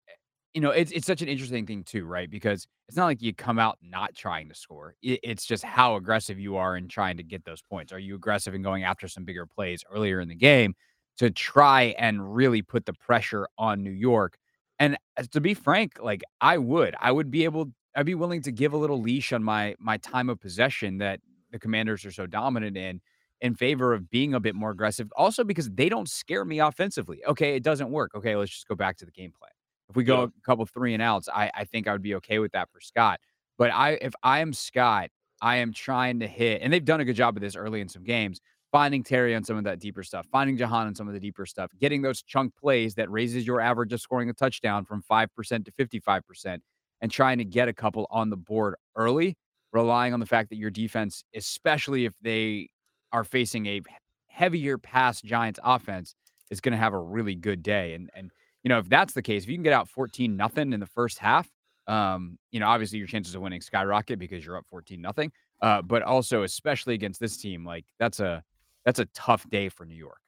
you 0.52 0.60
know, 0.60 0.70
it's 0.70 0.92
it's 0.92 1.06
such 1.06 1.22
an 1.22 1.28
interesting 1.28 1.64
thing 1.64 1.82
too, 1.82 2.04
right? 2.04 2.28
Because 2.30 2.66
it's 2.88 2.96
not 2.96 3.06
like 3.06 3.22
you 3.22 3.32
come 3.32 3.58
out 3.58 3.78
not 3.80 4.14
trying 4.14 4.50
to 4.50 4.54
score. 4.54 4.94
It, 5.02 5.20
it's 5.22 5.46
just 5.46 5.64
how 5.64 5.96
aggressive 5.96 6.38
you 6.38 6.56
are 6.56 6.76
in 6.76 6.88
trying 6.88 7.16
to 7.16 7.22
get 7.22 7.42
those 7.46 7.62
points. 7.62 7.90
Are 7.90 7.98
you 7.98 8.16
aggressive 8.16 8.54
in 8.54 8.60
going 8.60 8.84
after 8.84 9.08
some 9.08 9.24
bigger 9.24 9.46
plays 9.46 9.82
earlier 9.90 10.20
in 10.20 10.28
the 10.28 10.34
game 10.34 10.74
to 11.16 11.30
try 11.30 11.94
and 11.98 12.34
really 12.34 12.60
put 12.60 12.84
the 12.84 12.92
pressure 12.92 13.48
on 13.56 13.82
New 13.82 13.92
York 13.92 14.36
and 14.82 14.96
uh, 15.16 15.22
to 15.30 15.40
be 15.40 15.54
frank, 15.54 15.98
like 16.02 16.22
I 16.40 16.58
would, 16.58 16.96
I 17.00 17.12
would 17.12 17.30
be 17.30 17.44
able, 17.44 17.70
I'd 17.94 18.04
be 18.04 18.16
willing 18.16 18.42
to 18.42 18.50
give 18.50 18.72
a 18.72 18.76
little 18.76 19.00
leash 19.00 19.32
on 19.32 19.42
my 19.44 19.76
my 19.78 19.96
time 19.98 20.28
of 20.28 20.40
possession 20.40 20.98
that 20.98 21.20
the 21.52 21.58
Commanders 21.60 22.04
are 22.04 22.10
so 22.10 22.26
dominant 22.26 22.76
in, 22.76 23.00
in 23.40 23.54
favor 23.54 23.94
of 23.94 24.10
being 24.10 24.34
a 24.34 24.40
bit 24.40 24.56
more 24.56 24.70
aggressive. 24.70 25.08
Also 25.16 25.44
because 25.44 25.70
they 25.70 25.88
don't 25.88 26.08
scare 26.08 26.44
me 26.44 26.58
offensively. 26.58 27.24
Okay, 27.24 27.54
it 27.54 27.62
doesn't 27.62 27.90
work. 27.90 28.10
Okay, 28.16 28.34
let's 28.34 28.50
just 28.50 28.66
go 28.66 28.74
back 28.74 28.96
to 28.96 29.04
the 29.04 29.12
game 29.12 29.32
plan. 29.38 29.52
If 29.88 29.94
we 29.94 30.02
go 30.02 30.24
a 30.24 30.32
couple 30.44 30.66
three 30.66 30.94
and 30.94 31.02
outs, 31.02 31.28
I 31.28 31.48
I 31.54 31.64
think 31.64 31.86
I 31.86 31.92
would 31.92 32.02
be 32.02 32.16
okay 32.16 32.40
with 32.40 32.50
that 32.52 32.68
for 32.72 32.80
Scott. 32.80 33.20
But 33.58 33.70
I, 33.72 33.90
if 34.00 34.14
I 34.24 34.40
am 34.40 34.52
Scott, 34.52 35.10
I 35.40 35.56
am 35.56 35.72
trying 35.72 36.18
to 36.20 36.26
hit, 36.26 36.60
and 36.60 36.72
they've 36.72 36.84
done 36.84 37.00
a 37.00 37.04
good 37.04 37.14
job 37.14 37.36
of 37.36 37.40
this 37.40 37.54
early 37.54 37.80
in 37.80 37.88
some 37.88 38.02
games 38.02 38.40
finding 38.72 39.04
Terry 39.04 39.34
on 39.36 39.44
some 39.44 39.58
of 39.58 39.64
that 39.64 39.78
deeper 39.78 40.02
stuff, 40.02 40.26
finding 40.32 40.56
Jahan 40.56 40.86
on 40.86 40.94
some 40.94 41.06
of 41.06 41.14
the 41.14 41.20
deeper 41.20 41.44
stuff, 41.44 41.70
getting 41.78 42.00
those 42.00 42.22
chunk 42.22 42.56
plays 42.56 42.94
that 42.94 43.10
raises 43.10 43.46
your 43.46 43.60
average 43.60 43.92
of 43.92 44.00
scoring 44.00 44.30
a 44.30 44.32
touchdown 44.32 44.86
from 44.86 45.02
5% 45.08 45.28
to 45.64 45.72
55%, 45.72 46.58
and 47.02 47.10
trying 47.10 47.38
to 47.38 47.44
get 47.44 47.68
a 47.68 47.72
couple 47.72 48.06
on 48.10 48.30
the 48.30 48.36
board 48.36 48.74
early, 48.96 49.36
relying 49.72 50.14
on 50.14 50.20
the 50.20 50.26
fact 50.26 50.48
that 50.50 50.56
your 50.56 50.70
defense, 50.70 51.22
especially 51.34 52.06
if 52.06 52.14
they 52.22 52.70
are 53.12 53.24
facing 53.24 53.66
a 53.66 53.82
heavier 54.28 54.78
pass 54.78 55.20
Giants 55.20 55.60
offense, 55.62 56.14
is 56.50 56.60
going 56.60 56.72
to 56.72 56.78
have 56.78 56.94
a 56.94 56.98
really 56.98 57.34
good 57.34 57.62
day. 57.62 57.94
And, 57.94 58.08
and, 58.14 58.30
you 58.62 58.68
know, 58.70 58.78
if 58.78 58.88
that's 58.88 59.12
the 59.12 59.22
case, 59.22 59.42
if 59.42 59.50
you 59.50 59.56
can 59.56 59.62
get 59.62 59.72
out 59.72 59.88
14 59.88 60.34
nothing 60.34 60.72
in 60.72 60.80
the 60.80 60.86
first 60.86 61.18
half, 61.18 61.48
um, 61.88 62.38
you 62.52 62.60
know, 62.60 62.68
obviously 62.68 62.98
your 62.98 63.08
chances 63.08 63.34
of 63.34 63.42
winning 63.42 63.60
skyrocket 63.60 64.18
because 64.18 64.46
you're 64.46 64.56
up 64.56 64.66
14 64.70 65.00
nothing. 65.00 65.32
Uh, 65.60 65.82
but 65.82 66.02
also, 66.02 66.44
especially 66.44 66.94
against 66.94 67.20
this 67.20 67.36
team, 67.36 67.64
like 67.64 67.84
that's 67.98 68.20
a 68.20 68.42
that's 68.84 68.98
a 68.98 69.06
tough 69.06 69.48
day 69.50 69.68
for 69.68 69.84
New 69.84 69.94
York. 69.96 70.18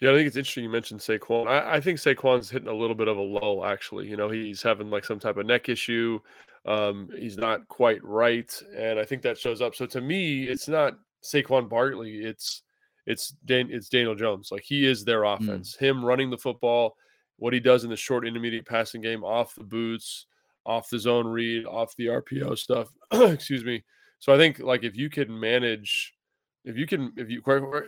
Yeah, 0.00 0.10
I 0.10 0.14
think 0.14 0.26
it's 0.26 0.36
interesting 0.36 0.64
you 0.64 0.70
mentioned 0.70 1.00
Saquon. 1.00 1.46
I, 1.48 1.76
I 1.76 1.80
think 1.80 1.98
Saquon's 1.98 2.50
hitting 2.50 2.68
a 2.68 2.74
little 2.74 2.94
bit 2.96 3.08
of 3.08 3.16
a 3.16 3.22
lull, 3.22 3.64
actually. 3.64 4.06
You 4.08 4.16
know, 4.18 4.28
he's 4.28 4.62
having 4.62 4.90
like 4.90 5.06
some 5.06 5.18
type 5.18 5.38
of 5.38 5.46
neck 5.46 5.70
issue. 5.70 6.18
Um, 6.66 7.08
he's 7.16 7.38
not 7.38 7.66
quite 7.68 8.04
right. 8.04 8.52
And 8.76 8.98
I 8.98 9.04
think 9.04 9.22
that 9.22 9.38
shows 9.38 9.62
up. 9.62 9.74
So 9.74 9.86
to 9.86 10.00
me, 10.02 10.44
it's 10.44 10.68
not 10.68 10.98
Saquon 11.24 11.68
Barkley, 11.68 12.18
it's 12.24 12.62
it's 13.06 13.30
Dan, 13.46 13.68
it's 13.70 13.88
Daniel 13.88 14.14
Jones. 14.16 14.50
Like 14.50 14.64
he 14.64 14.84
is 14.84 15.04
their 15.04 15.22
Mm. 15.22 15.36
offense. 15.40 15.76
Him 15.76 16.04
running 16.04 16.28
the 16.28 16.36
football, 16.36 16.96
what 17.36 17.54
he 17.54 17.60
does 17.60 17.84
in 17.84 17.90
the 17.90 17.96
short 17.96 18.26
intermediate 18.26 18.66
passing 18.66 19.00
game, 19.00 19.22
off 19.24 19.54
the 19.54 19.64
boots, 19.64 20.26
off 20.66 20.90
the 20.90 20.98
zone 20.98 21.26
read, 21.26 21.64
off 21.64 21.94
the 21.96 22.06
RPO 22.06 22.58
stuff. 22.58 22.88
Excuse 23.12 23.64
me. 23.64 23.84
So 24.18 24.34
I 24.34 24.36
think 24.36 24.58
like 24.58 24.82
if 24.82 24.96
you 24.96 25.08
can 25.08 25.38
manage 25.38 26.14
if 26.66 26.76
you 26.76 26.86
can 26.86 27.12
if 27.16 27.30
you 27.30 27.40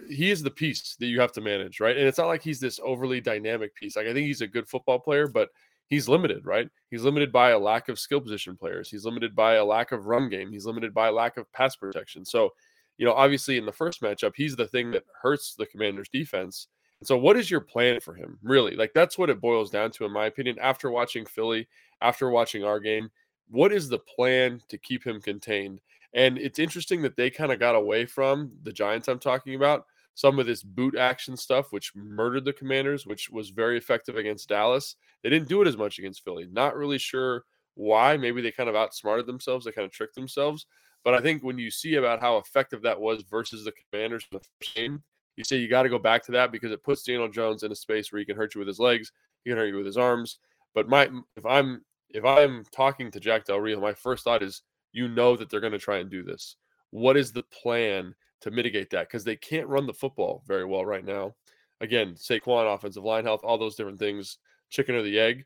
he 0.09 0.31
is 0.31 0.43
the 0.43 0.51
piece 0.51 0.97
that 1.01 1.07
you 1.07 1.21
have 1.21 1.33
to 1.33 1.41
manage 1.41 1.81
right? 1.81 1.97
And 1.97 2.07
it's 2.07 2.17
not 2.17 2.29
like 2.29 2.43
he's 2.43 2.61
this 2.61 2.81
overly 2.83 3.21
dynamic 3.21 3.75
piece. 3.75 3.97
Like 3.97 4.07
i 4.07 4.15
think 4.15 4.27
he's 4.27 4.41
a 4.41 4.47
good 4.47 4.69
football 4.69 5.01
player 5.01 5.27
but 5.27 5.51
he's 5.89 6.09
limited 6.09 6.47
right? 6.47 6.69
He's 6.91 7.03
limited 7.03 7.33
by 7.33 7.51
a 7.51 7.59
lack 7.59 7.89
of 7.89 7.99
skill 7.99 8.21
position 8.21 8.57
players. 8.57 8.89
He's 8.89 9.05
limited 9.05 9.35
by 9.35 9.55
a 9.55 9.65
lack 9.65 9.93
of 9.93 10.07
run 10.07 10.29
game. 10.29 10.51
He's 10.51 10.65
limited 10.65 10.95
by 10.95 11.09
a 11.09 11.13
lack 11.13 11.37
of 11.37 11.53
pass 11.53 11.77
protection. 11.77 12.25
So 12.25 12.55
you 12.97 13.05
know 13.05 13.13
obviously 13.13 13.59
in 13.59 13.67
the 13.67 13.73
first 13.73 14.01
matchup 14.01 14.33
he's 14.37 14.57
the 14.57 14.69
thing 14.69 14.93
that 14.93 15.05
hurts 15.21 15.55
the 15.55 15.67
commanders 15.67 16.09
defense. 16.09 16.69
So 17.03 17.17
what 17.17 17.37
is 17.37 17.51
your 17.51 17.61
plan 17.61 18.01
for 18.01 18.15
him 18.15 18.39
really? 18.43 18.77
Like 18.77 18.93
that's 18.95 19.19
what 19.19 19.31
it 19.31 19.41
boils 19.41 19.71
down 19.71 19.91
to 19.93 20.05
in 20.05 20.13
my 20.13 20.27
opinion 20.27 20.57
after 20.61 20.91
watching 20.91 21.27
philly 21.27 21.67
after 22.01 22.31
watching 22.31 22.63
our 22.63 22.79
game 22.79 23.11
what 23.51 23.73
is 23.73 23.89
the 23.89 23.99
plan 23.99 24.61
to 24.69 24.79
keep 24.79 25.07
him 25.07 25.21
contained 25.21 25.81
and 26.15 26.39
it's 26.39 26.59
interesting 26.59 27.03
that 27.03 27.17
they 27.17 27.31
kind 27.31 27.53
of 27.53 27.59
got 27.59 27.75
away 27.75 28.07
from 28.07 28.53
the 28.63 28.73
Giants 28.73 29.09
I'm 29.09 29.19
talking 29.19 29.55
about. 29.55 29.85
Some 30.15 30.39
of 30.39 30.47
this 30.47 30.63
boot 30.63 30.97
action 30.97 31.37
stuff, 31.37 31.71
which 31.71 31.95
murdered 31.95 32.45
the 32.45 32.53
commanders, 32.53 33.07
which 33.07 33.31
was 33.31 33.51
very 33.51 33.79
effective 33.79 34.17
against 34.17 34.49
Dallas. 34.49 34.97
They 35.23 35.31
didn't 35.31 35.49
do 35.49 35.63
it 35.63 35.69
as 35.69 35.77
much 35.77 35.99
against 35.99 36.25
Philly. 36.25 36.49
Not 36.51 36.77
really 36.77 36.99
sure 36.99 37.45
why. 37.75 38.17
Maybe 38.17 38.43
they 38.43 38.51
kind 38.51 38.69
of 38.69 38.75
outsmarted 38.75 39.27
themselves. 39.27 39.65
They 39.65 39.73
kind 39.73 39.85
of 39.85 39.93
tricked 39.93 40.17
themselves. 40.17 40.67
But 41.05 41.15
I 41.15 41.21
think 41.21 41.45
when 41.45 41.59
you 41.59 41.71
see 41.71 41.95
about 41.95 42.21
how 42.21 42.39
effective 42.39 42.83
that 42.83 42.99
was 42.99 43.23
versus 43.31 43.65
the 43.65 43.73
commanders 43.73 44.27
in 44.33 44.39
the 44.39 44.45
first 44.45 44.75
game, 44.75 45.03
you 45.37 45.45
say 45.45 45.59
you 45.59 45.69
got 45.69 45.85
to 45.85 45.89
go 45.89 46.01
back 46.01 46.25
to 46.25 46.33
that 46.33 46.51
because 46.51 46.73
it 46.73 46.83
puts 46.83 47.05
Daniel 47.05 47.29
Jones 47.29 47.63
in 47.63 47.71
a 47.71 47.77
space 47.77 48.11
where 48.11 48.19
he 48.19 48.25
can 48.25 48.37
hurt 48.37 48.57
you 48.57 48.59
with 48.59 48.67
his 48.67 48.81
legs, 48.81 49.13
he 49.45 49.51
can 49.51 49.59
hurt 49.59 49.69
you 49.69 49.77
with 49.77 49.87
his 49.87 49.97
arms. 49.97 50.39
But 50.75 50.89
my 50.89 51.09
if 51.37 51.47
I'm 51.47 51.83
if 52.11 52.25
I'm 52.25 52.65
talking 52.73 53.11
to 53.11 53.21
Jack 53.21 53.45
Del 53.45 53.61
Rio, 53.61 53.81
my 53.81 53.93
first 53.93 54.25
thought 54.25 54.43
is 54.43 54.63
you 54.93 55.09
know 55.09 55.37
that 55.37 55.51
they're 55.51 55.61
going 55.61 55.73
to 55.73 55.79
try 55.79 55.99
and 55.99 56.11
do 56.11 56.23
this. 56.23 56.57
What 56.91 57.17
is 57.17 57.33
the 57.33 57.43
plan 57.43 58.15
to 58.41 58.51
mitigate 58.51 58.91
that? 58.91 59.09
Because 59.09 59.25
they 59.25 59.37
can't 59.37 59.69
run 59.69 59.87
the 59.87 59.93
football 59.93 60.43
very 60.47 60.65
well 60.65 60.87
right 60.87 61.05
now. 61.05 61.35
Again, 61.81 62.15
Saquon, 62.15 62.75
offensive 62.75 63.05
line 63.05 63.25
health, 63.25 63.41
all 63.45 63.59
those 63.59 63.77
different 63.77 63.99
things, 63.99 64.39
chicken 64.71 64.95
or 64.95 65.03
the 65.03 65.19
egg. 65.19 65.45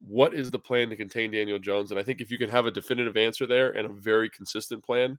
What 0.00 0.34
is 0.34 0.50
the 0.50 0.58
plan 0.58 0.88
to 0.90 0.96
contain 0.96 1.30
Daniel 1.30 1.58
Jones? 1.58 1.90
And 1.90 2.00
I 2.00 2.02
think 2.02 2.20
if 2.20 2.30
you 2.30 2.38
can 2.38 2.50
have 2.50 2.66
a 2.66 2.70
definitive 2.70 3.16
answer 3.16 3.46
there 3.46 3.70
and 3.70 3.86
a 3.86 4.00
very 4.00 4.30
consistent 4.30 4.84
plan, 4.84 5.18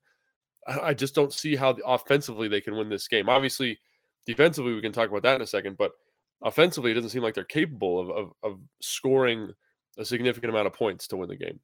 I 0.68 0.94
just 0.94 1.16
don't 1.16 1.34
see 1.34 1.56
how 1.56 1.78
offensively 1.86 2.48
they 2.48 2.62
can 2.62 2.76
win 2.76 2.90
this 2.90 3.08
game. 3.08 3.30
Obviously, 3.30 3.80
defensively, 4.26 4.74
we 4.74 4.82
can 4.82 4.92
talk 4.92 5.10
about 5.10 5.24
that 5.24 5.36
in 5.36 5.42
a 5.42 5.48
second, 5.48 5.78
but 5.78 5.92
offensively, 6.44 6.92
it 6.92 6.96
doesn't 6.96 7.10
seem 7.10 7.24
like 7.24 7.34
they're 7.34 7.44
capable 7.44 8.00
of, 8.00 8.10
of, 8.10 8.32
of 8.44 8.60
scoring 8.82 9.54
a 10.00 10.06
significant 10.06 10.50
amount 10.50 10.66
of 10.66 10.74
points 10.74 11.08
to 11.10 11.18
win 11.18 11.30
the 11.30 11.36
game. 11.36 11.60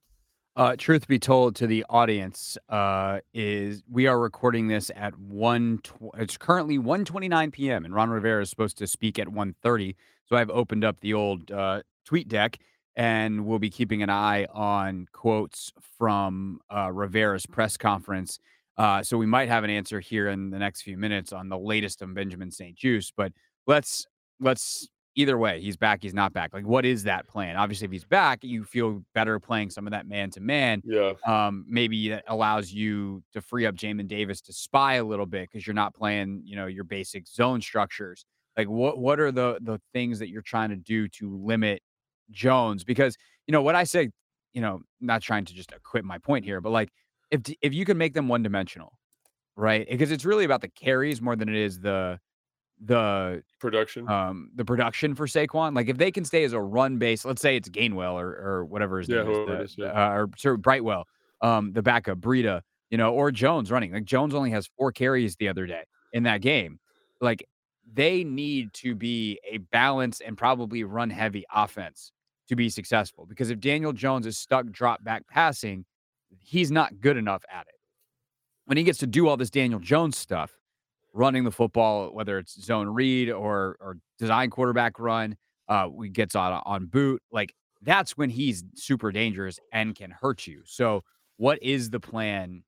Uh, 0.54 0.74
truth 0.76 1.06
be 1.06 1.18
told 1.18 1.54
to 1.56 1.66
the 1.66 1.84
audience, 1.90 2.56
uh, 2.70 3.18
is 3.34 3.82
we 3.90 4.06
are 4.06 4.18
recording 4.18 4.68
this 4.68 4.90
at 4.94 5.18
one. 5.18 5.80
Tw- 5.82 6.14
it's 6.16 6.38
currently 6.38 6.78
1.29 6.78 7.52
p.m. 7.52 7.84
and 7.84 7.94
Ron 7.94 8.08
Rivera 8.08 8.42
is 8.42 8.48
supposed 8.48 8.78
to 8.78 8.86
speak 8.86 9.18
at 9.18 9.26
1.30. 9.26 9.96
So 10.24 10.36
I've 10.36 10.48
opened 10.50 10.84
up 10.84 11.00
the 11.00 11.12
old 11.12 11.50
uh, 11.50 11.82
tweet 12.06 12.28
deck 12.28 12.58
and 12.94 13.44
we'll 13.44 13.58
be 13.58 13.68
keeping 13.68 14.02
an 14.02 14.08
eye 14.08 14.46
on 14.46 15.06
quotes 15.12 15.72
from 15.98 16.60
uh, 16.74 16.90
Rivera's 16.90 17.44
press 17.44 17.76
conference. 17.76 18.38
Uh, 18.78 19.02
so 19.02 19.18
we 19.18 19.26
might 19.26 19.48
have 19.48 19.64
an 19.64 19.70
answer 19.70 20.00
here 20.00 20.28
in 20.28 20.48
the 20.48 20.58
next 20.58 20.82
few 20.82 20.96
minutes 20.96 21.34
on 21.34 21.50
the 21.50 21.58
latest 21.58 22.02
on 22.02 22.14
Benjamin 22.14 22.50
St-Juste. 22.50 23.12
But 23.14 23.32
let's 23.66 24.06
let's 24.40 24.88
either 25.16 25.36
way, 25.38 25.60
he's 25.60 25.76
back, 25.76 26.02
he's 26.02 26.14
not 26.14 26.32
back. 26.32 26.52
Like, 26.52 26.66
what 26.66 26.84
is 26.84 27.04
that 27.04 27.26
plan? 27.26 27.56
Obviously, 27.56 27.86
if 27.86 27.90
he's 27.90 28.04
back, 28.04 28.44
you 28.44 28.64
feel 28.64 29.02
better 29.14 29.40
playing 29.40 29.70
some 29.70 29.86
of 29.86 29.90
that 29.90 30.06
man 30.06 30.30
to 30.32 30.40
man. 30.40 30.82
Yeah. 30.84 31.14
Um, 31.26 31.64
maybe 31.66 32.10
that 32.10 32.24
allows 32.28 32.70
you 32.70 33.22
to 33.32 33.40
free 33.40 33.66
up 33.66 33.74
Jamin 33.74 34.06
Davis 34.06 34.40
to 34.42 34.52
spy 34.52 34.94
a 34.94 35.04
little 35.04 35.26
bit 35.26 35.48
because 35.50 35.66
you're 35.66 35.74
not 35.74 35.94
playing, 35.94 36.42
you 36.44 36.54
know, 36.54 36.66
your 36.66 36.84
basic 36.84 37.26
zone 37.26 37.60
structures. 37.60 38.24
Like, 38.56 38.68
what 38.68 38.98
what 38.98 39.18
are 39.18 39.32
the 39.32 39.58
the 39.60 39.80
things 39.92 40.18
that 40.20 40.28
you're 40.28 40.42
trying 40.42 40.70
to 40.70 40.76
do 40.76 41.08
to 41.08 41.36
limit 41.36 41.82
Jones? 42.30 42.84
Because 42.84 43.16
you 43.46 43.52
know 43.52 43.62
what 43.62 43.74
I 43.74 43.84
say, 43.84 44.10
you 44.52 44.60
know, 44.60 44.80
not 45.00 45.22
trying 45.22 45.46
to 45.46 45.54
just 45.54 45.72
acquit 45.72 46.04
my 46.04 46.18
point 46.18 46.44
here, 46.44 46.60
but 46.60 46.70
like 46.70 46.90
if 47.30 47.40
if 47.62 47.74
you 47.74 47.84
can 47.84 47.98
make 47.98 48.14
them 48.14 48.28
one 48.28 48.42
dimensional, 48.42 48.92
right? 49.56 49.86
Because 49.88 50.10
it's 50.10 50.24
really 50.24 50.44
about 50.44 50.60
the 50.60 50.68
carries 50.68 51.20
more 51.20 51.36
than 51.36 51.48
it 51.48 51.56
is 51.56 51.80
the 51.80 52.18
the 52.84 53.42
production. 53.58 54.08
um 54.08 54.50
the 54.54 54.64
production 54.64 55.14
for 55.14 55.26
Saquon. 55.26 55.74
Like 55.74 55.88
if 55.88 55.96
they 55.96 56.10
can 56.10 56.24
stay 56.24 56.44
as 56.44 56.52
a 56.52 56.60
run 56.60 56.98
base, 56.98 57.24
let's 57.24 57.40
say 57.42 57.56
it's 57.56 57.68
Gainwell 57.68 58.14
or 58.14 58.28
or 58.28 58.64
whatever 58.64 58.98
his 58.98 59.08
Yeah, 59.08 59.22
name 59.22 59.30
is, 59.32 59.46
the- 59.46 59.60
is, 59.62 59.74
yeah. 59.78 59.86
uh, 59.86 60.10
or 60.12 60.30
sorry, 60.36 60.58
Brightwell, 60.58 61.06
um, 61.40 61.72
the 61.72 61.82
backup, 61.82 62.18
Breida, 62.18 62.60
you 62.90 62.98
know, 62.98 63.12
or 63.14 63.30
Jones 63.32 63.70
running. 63.70 63.92
Like 63.92 64.04
Jones 64.04 64.34
only 64.34 64.50
has 64.50 64.66
four 64.76 64.92
carries 64.92 65.36
the 65.36 65.48
other 65.48 65.66
day 65.66 65.84
in 66.12 66.24
that 66.24 66.42
game. 66.42 66.78
Like 67.20 67.46
they 67.90 68.24
need 68.24 68.72
to 68.74 68.94
be 68.94 69.40
a 69.50 69.58
balanced 69.58 70.20
and 70.20 70.36
probably 70.36 70.84
run 70.84 71.08
heavy 71.08 71.44
offense 71.54 72.12
to 72.48 72.56
be 72.56 72.68
successful. 72.68 73.26
Because 73.26 73.50
if 73.50 73.58
Daniel 73.60 73.92
Jones 73.92 74.26
is 74.26 74.36
stuck 74.38 74.66
drop 74.70 75.02
back 75.02 75.26
passing, 75.28 75.84
he's 76.40 76.70
not 76.70 77.00
good 77.00 77.16
enough 77.16 77.42
at 77.50 77.66
it. 77.68 77.74
When 78.66 78.76
he 78.76 78.84
gets 78.84 78.98
to 78.98 79.06
do 79.06 79.28
all 79.28 79.36
this 79.36 79.50
Daniel 79.50 79.80
Jones 79.80 80.16
stuff, 80.16 80.58
running 81.16 81.44
the 81.44 81.50
football, 81.50 82.12
whether 82.12 82.38
it's 82.38 82.60
zone 82.62 82.88
read 82.88 83.30
or 83.30 83.76
or 83.80 83.98
design 84.18 84.50
quarterback 84.50 84.98
run, 84.98 85.36
uh, 85.68 85.88
we 85.90 86.08
gets 86.08 86.34
on 86.36 86.62
on 86.66 86.86
boot, 86.86 87.22
like 87.32 87.54
that's 87.82 88.16
when 88.16 88.30
he's 88.30 88.64
super 88.74 89.12
dangerous 89.12 89.58
and 89.72 89.94
can 89.94 90.10
hurt 90.10 90.46
you. 90.46 90.62
So, 90.66 91.02
what 91.36 91.62
is 91.62 91.90
the 91.90 92.00
plan 92.00 92.64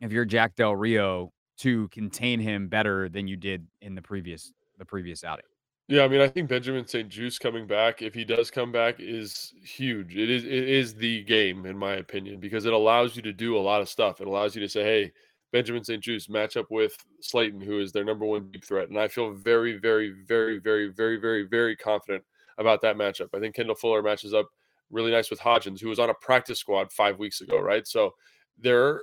if 0.00 0.12
you're 0.12 0.24
Jack 0.24 0.56
Del 0.56 0.76
Rio 0.76 1.32
to 1.58 1.88
contain 1.88 2.40
him 2.40 2.68
better 2.68 3.08
than 3.08 3.28
you 3.28 3.36
did 3.36 3.68
in 3.80 3.94
the 3.94 4.02
previous 4.02 4.52
the 4.78 4.84
previous 4.84 5.24
outing? 5.24 5.46
Yeah, 5.88 6.04
I 6.04 6.08
mean, 6.08 6.20
I 6.20 6.28
think 6.28 6.50
Benjamin 6.50 6.86
St-Juste 6.86 7.40
coming 7.40 7.66
back, 7.66 8.02
if 8.02 8.12
he 8.12 8.22
does 8.24 8.50
come 8.50 8.70
back, 8.70 8.96
is 9.00 9.54
huge. 9.62 10.16
It 10.16 10.28
is 10.28 10.44
it 10.44 10.68
is 10.68 10.94
the 10.94 11.24
game, 11.24 11.64
in 11.64 11.78
my 11.78 11.94
opinion, 11.94 12.40
because 12.40 12.66
it 12.66 12.74
allows 12.74 13.16
you 13.16 13.22
to 13.22 13.32
do 13.32 13.56
a 13.56 13.60
lot 13.60 13.80
of 13.80 13.88
stuff. 13.88 14.20
It 14.20 14.26
allows 14.26 14.54
you 14.54 14.60
to 14.60 14.68
say, 14.68 14.82
hey, 14.84 15.12
Benjamin 15.52 15.84
St-Juste 15.84 16.30
match 16.30 16.56
up 16.56 16.70
with 16.70 16.96
Slayton, 17.20 17.60
who 17.60 17.80
is 17.80 17.92
their 17.92 18.04
number 18.04 18.24
one 18.24 18.50
deep 18.50 18.64
threat. 18.64 18.88
And 18.88 18.98
I 18.98 19.08
feel 19.08 19.32
very, 19.32 19.78
very, 19.78 20.10
very, 20.26 20.58
very, 20.58 20.88
very, 20.88 21.16
very, 21.16 21.44
very 21.44 21.76
confident 21.76 22.22
about 22.58 22.82
that 22.82 22.96
matchup. 22.96 23.28
I 23.34 23.40
think 23.40 23.54
Kendall 23.54 23.74
Fuller 23.74 24.02
matches 24.02 24.34
up 24.34 24.48
really 24.90 25.10
nice 25.10 25.30
with 25.30 25.40
Hodgins, 25.40 25.80
who 25.80 25.88
was 25.88 25.98
on 25.98 26.10
a 26.10 26.14
practice 26.14 26.58
squad 26.58 26.92
five 26.92 27.18
weeks 27.18 27.40
ago, 27.40 27.58
right? 27.60 27.86
So 27.86 28.14
there 28.58 29.02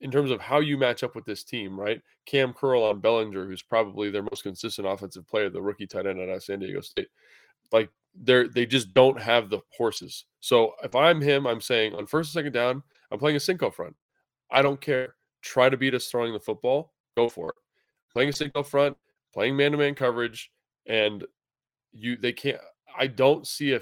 in 0.00 0.10
terms 0.10 0.30
of 0.30 0.40
how 0.40 0.60
you 0.60 0.76
match 0.76 1.02
up 1.02 1.14
with 1.14 1.24
this 1.24 1.44
team, 1.44 1.78
right? 1.78 2.00
Cam 2.26 2.52
Curl 2.52 2.82
on 2.82 3.00
Bellinger, 3.00 3.46
who's 3.46 3.62
probably 3.62 4.10
their 4.10 4.22
most 4.22 4.42
consistent 4.42 4.86
offensive 4.86 5.26
player, 5.26 5.48
the 5.48 5.62
rookie 5.62 5.86
tight 5.86 6.06
end 6.06 6.20
of 6.20 6.42
San 6.42 6.58
Diego 6.58 6.80
State. 6.80 7.08
Like 7.72 7.90
they're 8.14 8.48
they 8.48 8.66
just 8.66 8.92
don't 8.92 9.20
have 9.20 9.50
the 9.50 9.60
horses. 9.76 10.26
So 10.40 10.74
if 10.82 10.94
I'm 10.94 11.20
him, 11.20 11.46
I'm 11.46 11.60
saying 11.60 11.94
on 11.94 12.06
first 12.06 12.28
and 12.28 12.40
second 12.40 12.52
down, 12.52 12.82
I'm 13.10 13.18
playing 13.18 13.36
a 13.36 13.40
Cinco 13.40 13.70
front. 13.70 13.96
I 14.50 14.62
don't 14.62 14.80
care. 14.80 15.14
Try 15.44 15.68
to 15.68 15.76
beat 15.76 15.94
us 15.94 16.08
throwing 16.08 16.32
the 16.32 16.40
football. 16.40 16.94
Go 17.16 17.28
for 17.28 17.50
it. 17.50 17.54
Playing 18.12 18.30
a 18.30 18.32
single 18.32 18.62
front, 18.62 18.96
playing 19.32 19.56
man-to-man 19.56 19.94
coverage, 19.94 20.50
and 20.86 21.24
you 21.92 22.16
they 22.16 22.32
can't. 22.32 22.58
I 22.98 23.06
don't 23.06 23.46
see 23.46 23.72
a 23.72 23.80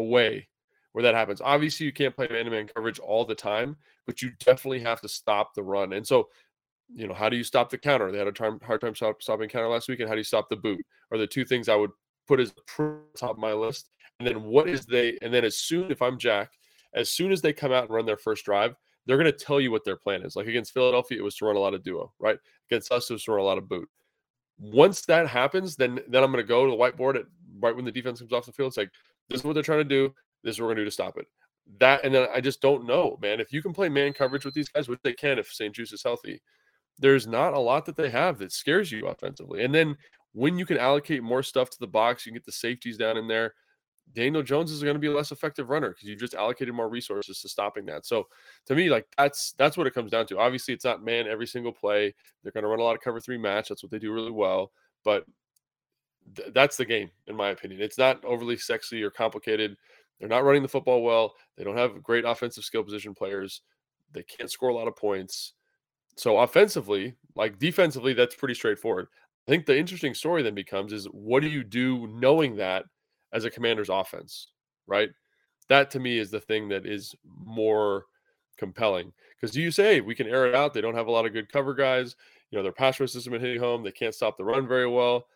way 0.00 0.48
where 0.92 1.02
that 1.02 1.14
happens. 1.14 1.40
Obviously, 1.40 1.86
you 1.86 1.92
can't 1.92 2.16
play 2.16 2.26
man-to-man 2.28 2.68
coverage 2.74 2.98
all 2.98 3.24
the 3.24 3.34
time, 3.34 3.76
but 4.06 4.20
you 4.20 4.32
definitely 4.40 4.80
have 4.80 5.00
to 5.02 5.08
stop 5.08 5.54
the 5.54 5.62
run. 5.62 5.92
And 5.92 6.06
so, 6.06 6.28
you 6.94 7.06
know, 7.06 7.14
how 7.14 7.28
do 7.28 7.36
you 7.36 7.44
stop 7.44 7.70
the 7.70 7.78
counter? 7.78 8.10
They 8.10 8.18
had 8.18 8.28
a 8.28 8.58
hard 8.64 8.80
time 8.80 8.94
stop, 8.94 9.22
stopping 9.22 9.48
counter 9.48 9.68
last 9.68 9.88
week. 9.88 10.00
And 10.00 10.08
how 10.08 10.14
do 10.14 10.20
you 10.20 10.24
stop 10.24 10.48
the 10.48 10.56
boot? 10.56 10.84
Are 11.12 11.18
the 11.18 11.26
two 11.26 11.44
things 11.44 11.68
I 11.68 11.76
would 11.76 11.90
put 12.26 12.40
as 12.40 12.54
top 13.16 13.30
of 13.30 13.38
my 13.38 13.52
list. 13.52 13.90
And 14.18 14.26
then 14.26 14.44
what 14.44 14.68
is 14.68 14.86
they? 14.86 15.18
And 15.22 15.32
then 15.32 15.44
as 15.44 15.56
soon, 15.56 15.90
if 15.90 16.02
I'm 16.02 16.18
Jack, 16.18 16.52
as 16.94 17.10
soon 17.10 17.32
as 17.32 17.42
they 17.42 17.52
come 17.52 17.72
out 17.72 17.84
and 17.84 17.92
run 17.92 18.06
their 18.06 18.16
first 18.16 18.44
drive, 18.44 18.74
they're 19.06 19.16
going 19.16 19.32
to 19.32 19.44
tell 19.44 19.60
you 19.60 19.70
what 19.70 19.84
their 19.84 19.96
plan 19.96 20.22
is. 20.22 20.36
Like 20.36 20.46
against 20.48 20.74
Philadelphia, 20.74 21.18
it 21.18 21.24
was 21.24 21.36
to 21.36 21.46
run 21.46 21.56
a 21.56 21.60
lot 21.60 21.74
of 21.74 21.82
duo, 21.82 22.12
right? 22.18 22.38
Against 22.70 22.90
us, 22.92 23.08
it 23.08 23.14
was 23.14 23.24
to 23.24 23.32
run 23.32 23.40
a 23.40 23.44
lot 23.44 23.58
of 23.58 23.68
boot. 23.68 23.88
Once 24.58 25.02
that 25.02 25.28
happens, 25.28 25.76
then 25.76 26.00
then 26.08 26.22
I'm 26.24 26.32
going 26.32 26.42
to 26.42 26.48
go 26.48 26.64
to 26.64 26.70
the 26.70 26.76
whiteboard 26.76 27.16
at 27.16 27.26
right 27.60 27.74
when 27.76 27.84
the 27.84 27.92
defense 27.92 28.18
comes 28.18 28.32
off 28.32 28.46
the 28.46 28.52
field. 28.52 28.68
It's 28.68 28.76
like 28.76 28.90
this 29.28 29.40
is 29.40 29.44
what 29.44 29.54
they're 29.54 29.62
trying 29.62 29.78
to 29.80 29.84
do. 29.84 30.14
This 30.42 30.56
is 30.56 30.60
what 30.60 30.66
we're 30.66 30.74
going 30.74 30.78
to 30.78 30.82
do 30.82 30.90
to 30.90 30.92
stop 30.92 31.18
it. 31.18 31.26
that, 31.78 32.04
and 32.04 32.14
then 32.14 32.28
I 32.34 32.40
just 32.40 32.60
don't 32.60 32.86
know, 32.86 33.18
man. 33.20 33.40
If 33.40 33.52
you 33.52 33.62
can 33.62 33.72
play 33.72 33.88
man 33.88 34.12
coverage 34.12 34.44
with 34.44 34.54
these 34.54 34.68
guys, 34.68 34.88
which 34.88 35.00
they 35.02 35.12
can 35.12 35.38
if 35.38 35.52
St-Juste 35.52 35.92
is 35.92 36.02
healthy, 36.02 36.40
there's 36.98 37.26
not 37.26 37.54
a 37.54 37.58
lot 37.58 37.84
that 37.86 37.96
they 37.96 38.10
have 38.10 38.38
that 38.38 38.52
scares 38.52 38.90
you 38.90 39.06
offensively. 39.06 39.64
And 39.64 39.74
then 39.74 39.96
when 40.32 40.58
you 40.58 40.66
can 40.66 40.78
allocate 40.78 41.22
more 41.22 41.42
stuff 41.42 41.70
to 41.70 41.78
the 41.78 41.86
box, 41.86 42.24
you 42.24 42.32
can 42.32 42.36
get 42.36 42.46
the 42.46 42.52
safeties 42.52 42.96
down 42.96 43.16
in 43.16 43.26
there. 43.28 43.54
Daniel 44.14 44.42
Jones 44.42 44.70
is 44.70 44.82
going 44.82 44.94
to 44.94 45.00
be 45.00 45.08
a 45.08 45.14
less 45.14 45.32
effective 45.32 45.68
runner 45.68 45.90
because 45.90 46.08
you 46.08 46.16
just 46.16 46.34
allocated 46.34 46.74
more 46.74 46.88
resources 46.88 47.40
to 47.40 47.48
stopping 47.48 47.84
that. 47.86 48.06
So 48.06 48.26
to 48.66 48.74
me, 48.74 48.88
like 48.88 49.06
that's 49.18 49.52
that's 49.52 49.76
what 49.76 49.86
it 49.86 49.94
comes 49.94 50.10
down 50.10 50.26
to. 50.26 50.38
Obviously, 50.38 50.72
it's 50.74 50.84
not 50.84 51.04
man 51.04 51.26
every 51.26 51.46
single 51.46 51.72
play. 51.72 52.14
They're 52.42 52.52
going 52.52 52.62
to 52.62 52.68
run 52.68 52.80
a 52.80 52.82
lot 52.82 52.94
of 52.96 53.02
cover 53.02 53.20
three 53.20 53.38
match. 53.38 53.68
That's 53.68 53.82
what 53.82 53.90
they 53.90 53.98
do 53.98 54.12
really 54.12 54.30
well. 54.30 54.72
But 55.04 55.24
th- 56.34 56.48
that's 56.54 56.76
the 56.76 56.84
game, 56.84 57.10
in 57.26 57.36
my 57.36 57.50
opinion. 57.50 57.82
It's 57.82 57.98
not 57.98 58.24
overly 58.24 58.56
sexy 58.56 59.02
or 59.02 59.10
complicated. 59.10 59.76
They're 60.18 60.28
not 60.28 60.44
running 60.44 60.62
the 60.62 60.68
football 60.68 61.02
well. 61.02 61.34
They 61.56 61.64
don't 61.64 61.76
have 61.76 62.02
great 62.02 62.24
offensive 62.24 62.64
skill 62.64 62.82
position 62.82 63.14
players. 63.14 63.62
They 64.12 64.22
can't 64.22 64.50
score 64.50 64.70
a 64.70 64.74
lot 64.74 64.88
of 64.88 64.96
points. 64.96 65.52
So 66.16 66.38
offensively, 66.38 67.14
like 67.34 67.58
defensively, 67.58 68.14
that's 68.14 68.34
pretty 68.34 68.54
straightforward. 68.54 69.08
I 69.46 69.50
think 69.50 69.66
the 69.66 69.78
interesting 69.78 70.14
story 70.14 70.42
then 70.42 70.54
becomes 70.54 70.92
is 70.92 71.04
what 71.06 71.42
do 71.42 71.48
you 71.48 71.62
do 71.62 72.06
knowing 72.08 72.56
that 72.56 72.86
as 73.36 73.44
a 73.44 73.50
commander's 73.50 73.90
offense, 73.90 74.48
right? 74.86 75.10
That 75.68 75.90
to 75.90 76.00
me 76.00 76.18
is 76.18 76.30
the 76.30 76.40
thing 76.40 76.68
that 76.70 76.86
is 76.86 77.14
more 77.44 78.06
compelling. 78.56 79.12
Because 79.38 79.54
do 79.54 79.60
you 79.60 79.70
say 79.70 80.00
we 80.00 80.14
can 80.14 80.26
air 80.26 80.46
it 80.46 80.54
out? 80.54 80.72
They 80.72 80.80
don't 80.80 80.94
have 80.94 81.08
a 81.08 81.10
lot 81.10 81.26
of 81.26 81.34
good 81.34 81.52
cover 81.52 81.74
guys. 81.74 82.16
You 82.50 82.56
know, 82.56 82.62
their 82.62 82.72
pass 82.72 82.98
rush 82.98 83.12
system 83.12 83.34
is 83.34 83.42
hitting 83.42 83.60
home. 83.60 83.82
They 83.82 83.92
can't 83.92 84.14
stop 84.14 84.38
the 84.38 84.44
run 84.44 84.66
very 84.66 84.88
well. 84.88 85.26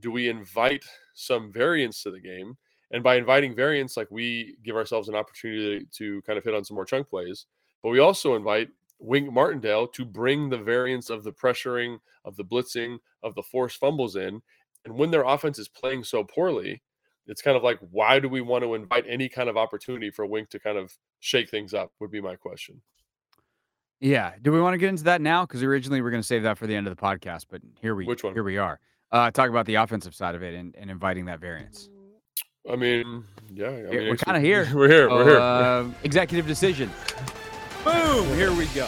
Do 0.00 0.12
we 0.12 0.28
invite 0.28 0.84
some 1.14 1.50
variance 1.52 2.04
to 2.04 2.12
the 2.12 2.20
game? 2.20 2.56
And 2.92 3.02
by 3.02 3.16
inviting 3.16 3.56
variance, 3.56 3.96
like 3.96 4.10
we 4.10 4.56
give 4.64 4.76
ourselves 4.76 5.08
an 5.08 5.16
opportunity 5.16 5.86
to 5.94 6.22
kind 6.22 6.38
of 6.38 6.44
hit 6.44 6.54
on 6.54 6.64
some 6.64 6.76
more 6.76 6.84
chunk 6.84 7.08
plays, 7.08 7.46
but 7.82 7.90
we 7.90 7.98
also 7.98 8.36
invite 8.36 8.68
Wink 9.00 9.32
Martindale 9.32 9.88
to 9.88 10.04
bring 10.04 10.48
the 10.48 10.58
variance 10.58 11.10
of 11.10 11.24
the 11.24 11.32
pressuring, 11.32 11.98
of 12.24 12.36
the 12.36 12.44
blitzing, 12.44 12.98
of 13.22 13.34
the 13.34 13.42
forced 13.42 13.78
fumbles 13.78 14.14
in. 14.16 14.40
And 14.84 14.94
when 14.94 15.10
their 15.10 15.24
offense 15.24 15.58
is 15.58 15.68
playing 15.68 16.04
so 16.04 16.22
poorly, 16.22 16.82
it's 17.30 17.42
kind 17.42 17.56
of 17.56 17.62
like, 17.62 17.78
why 17.92 18.18
do 18.18 18.28
we 18.28 18.40
want 18.40 18.64
to 18.64 18.74
invite 18.74 19.04
any 19.08 19.28
kind 19.28 19.48
of 19.48 19.56
opportunity 19.56 20.10
for 20.10 20.26
Wink 20.26 20.50
to 20.50 20.58
kind 20.58 20.76
of 20.76 20.92
shake 21.20 21.48
things 21.48 21.72
up? 21.72 21.92
Would 22.00 22.10
be 22.10 22.20
my 22.20 22.34
question. 22.34 22.82
Yeah. 24.00 24.32
Do 24.42 24.50
we 24.50 24.60
want 24.60 24.74
to 24.74 24.78
get 24.78 24.88
into 24.88 25.04
that 25.04 25.20
now? 25.20 25.46
Because 25.46 25.62
originally 25.62 26.00
we 26.00 26.08
are 26.08 26.10
going 26.10 26.22
to 26.22 26.26
save 26.26 26.42
that 26.42 26.58
for 26.58 26.66
the 26.66 26.74
end 26.74 26.88
of 26.88 26.96
the 26.96 27.00
podcast, 27.00 27.46
but 27.48 27.62
here 27.80 27.94
we 27.94 28.04
Which 28.04 28.24
one? 28.24 28.34
here 28.34 28.42
we 28.42 28.58
are. 28.58 28.80
Uh, 29.12 29.30
talk 29.30 29.48
about 29.48 29.66
the 29.66 29.76
offensive 29.76 30.14
side 30.14 30.34
of 30.34 30.42
it 30.42 30.54
and, 30.54 30.74
and 30.76 30.90
inviting 30.90 31.26
that 31.26 31.38
variance. 31.40 31.88
I 32.70 32.76
mean, 32.76 33.24
yeah, 33.54 33.68
I 33.68 33.70
mean, 33.70 34.08
we're 34.08 34.16
kind 34.16 34.36
of 34.36 34.42
here. 34.42 34.68
We're 34.74 34.88
here. 34.88 35.08
We're 35.08 35.24
here. 35.24 35.38
Uh, 35.38 35.88
executive 36.02 36.46
decision. 36.46 36.90
Boom! 37.84 38.26
Here 38.34 38.52
we 38.52 38.66
go. 38.66 38.86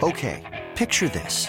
Okay, 0.00 0.64
picture 0.74 1.08
this. 1.08 1.48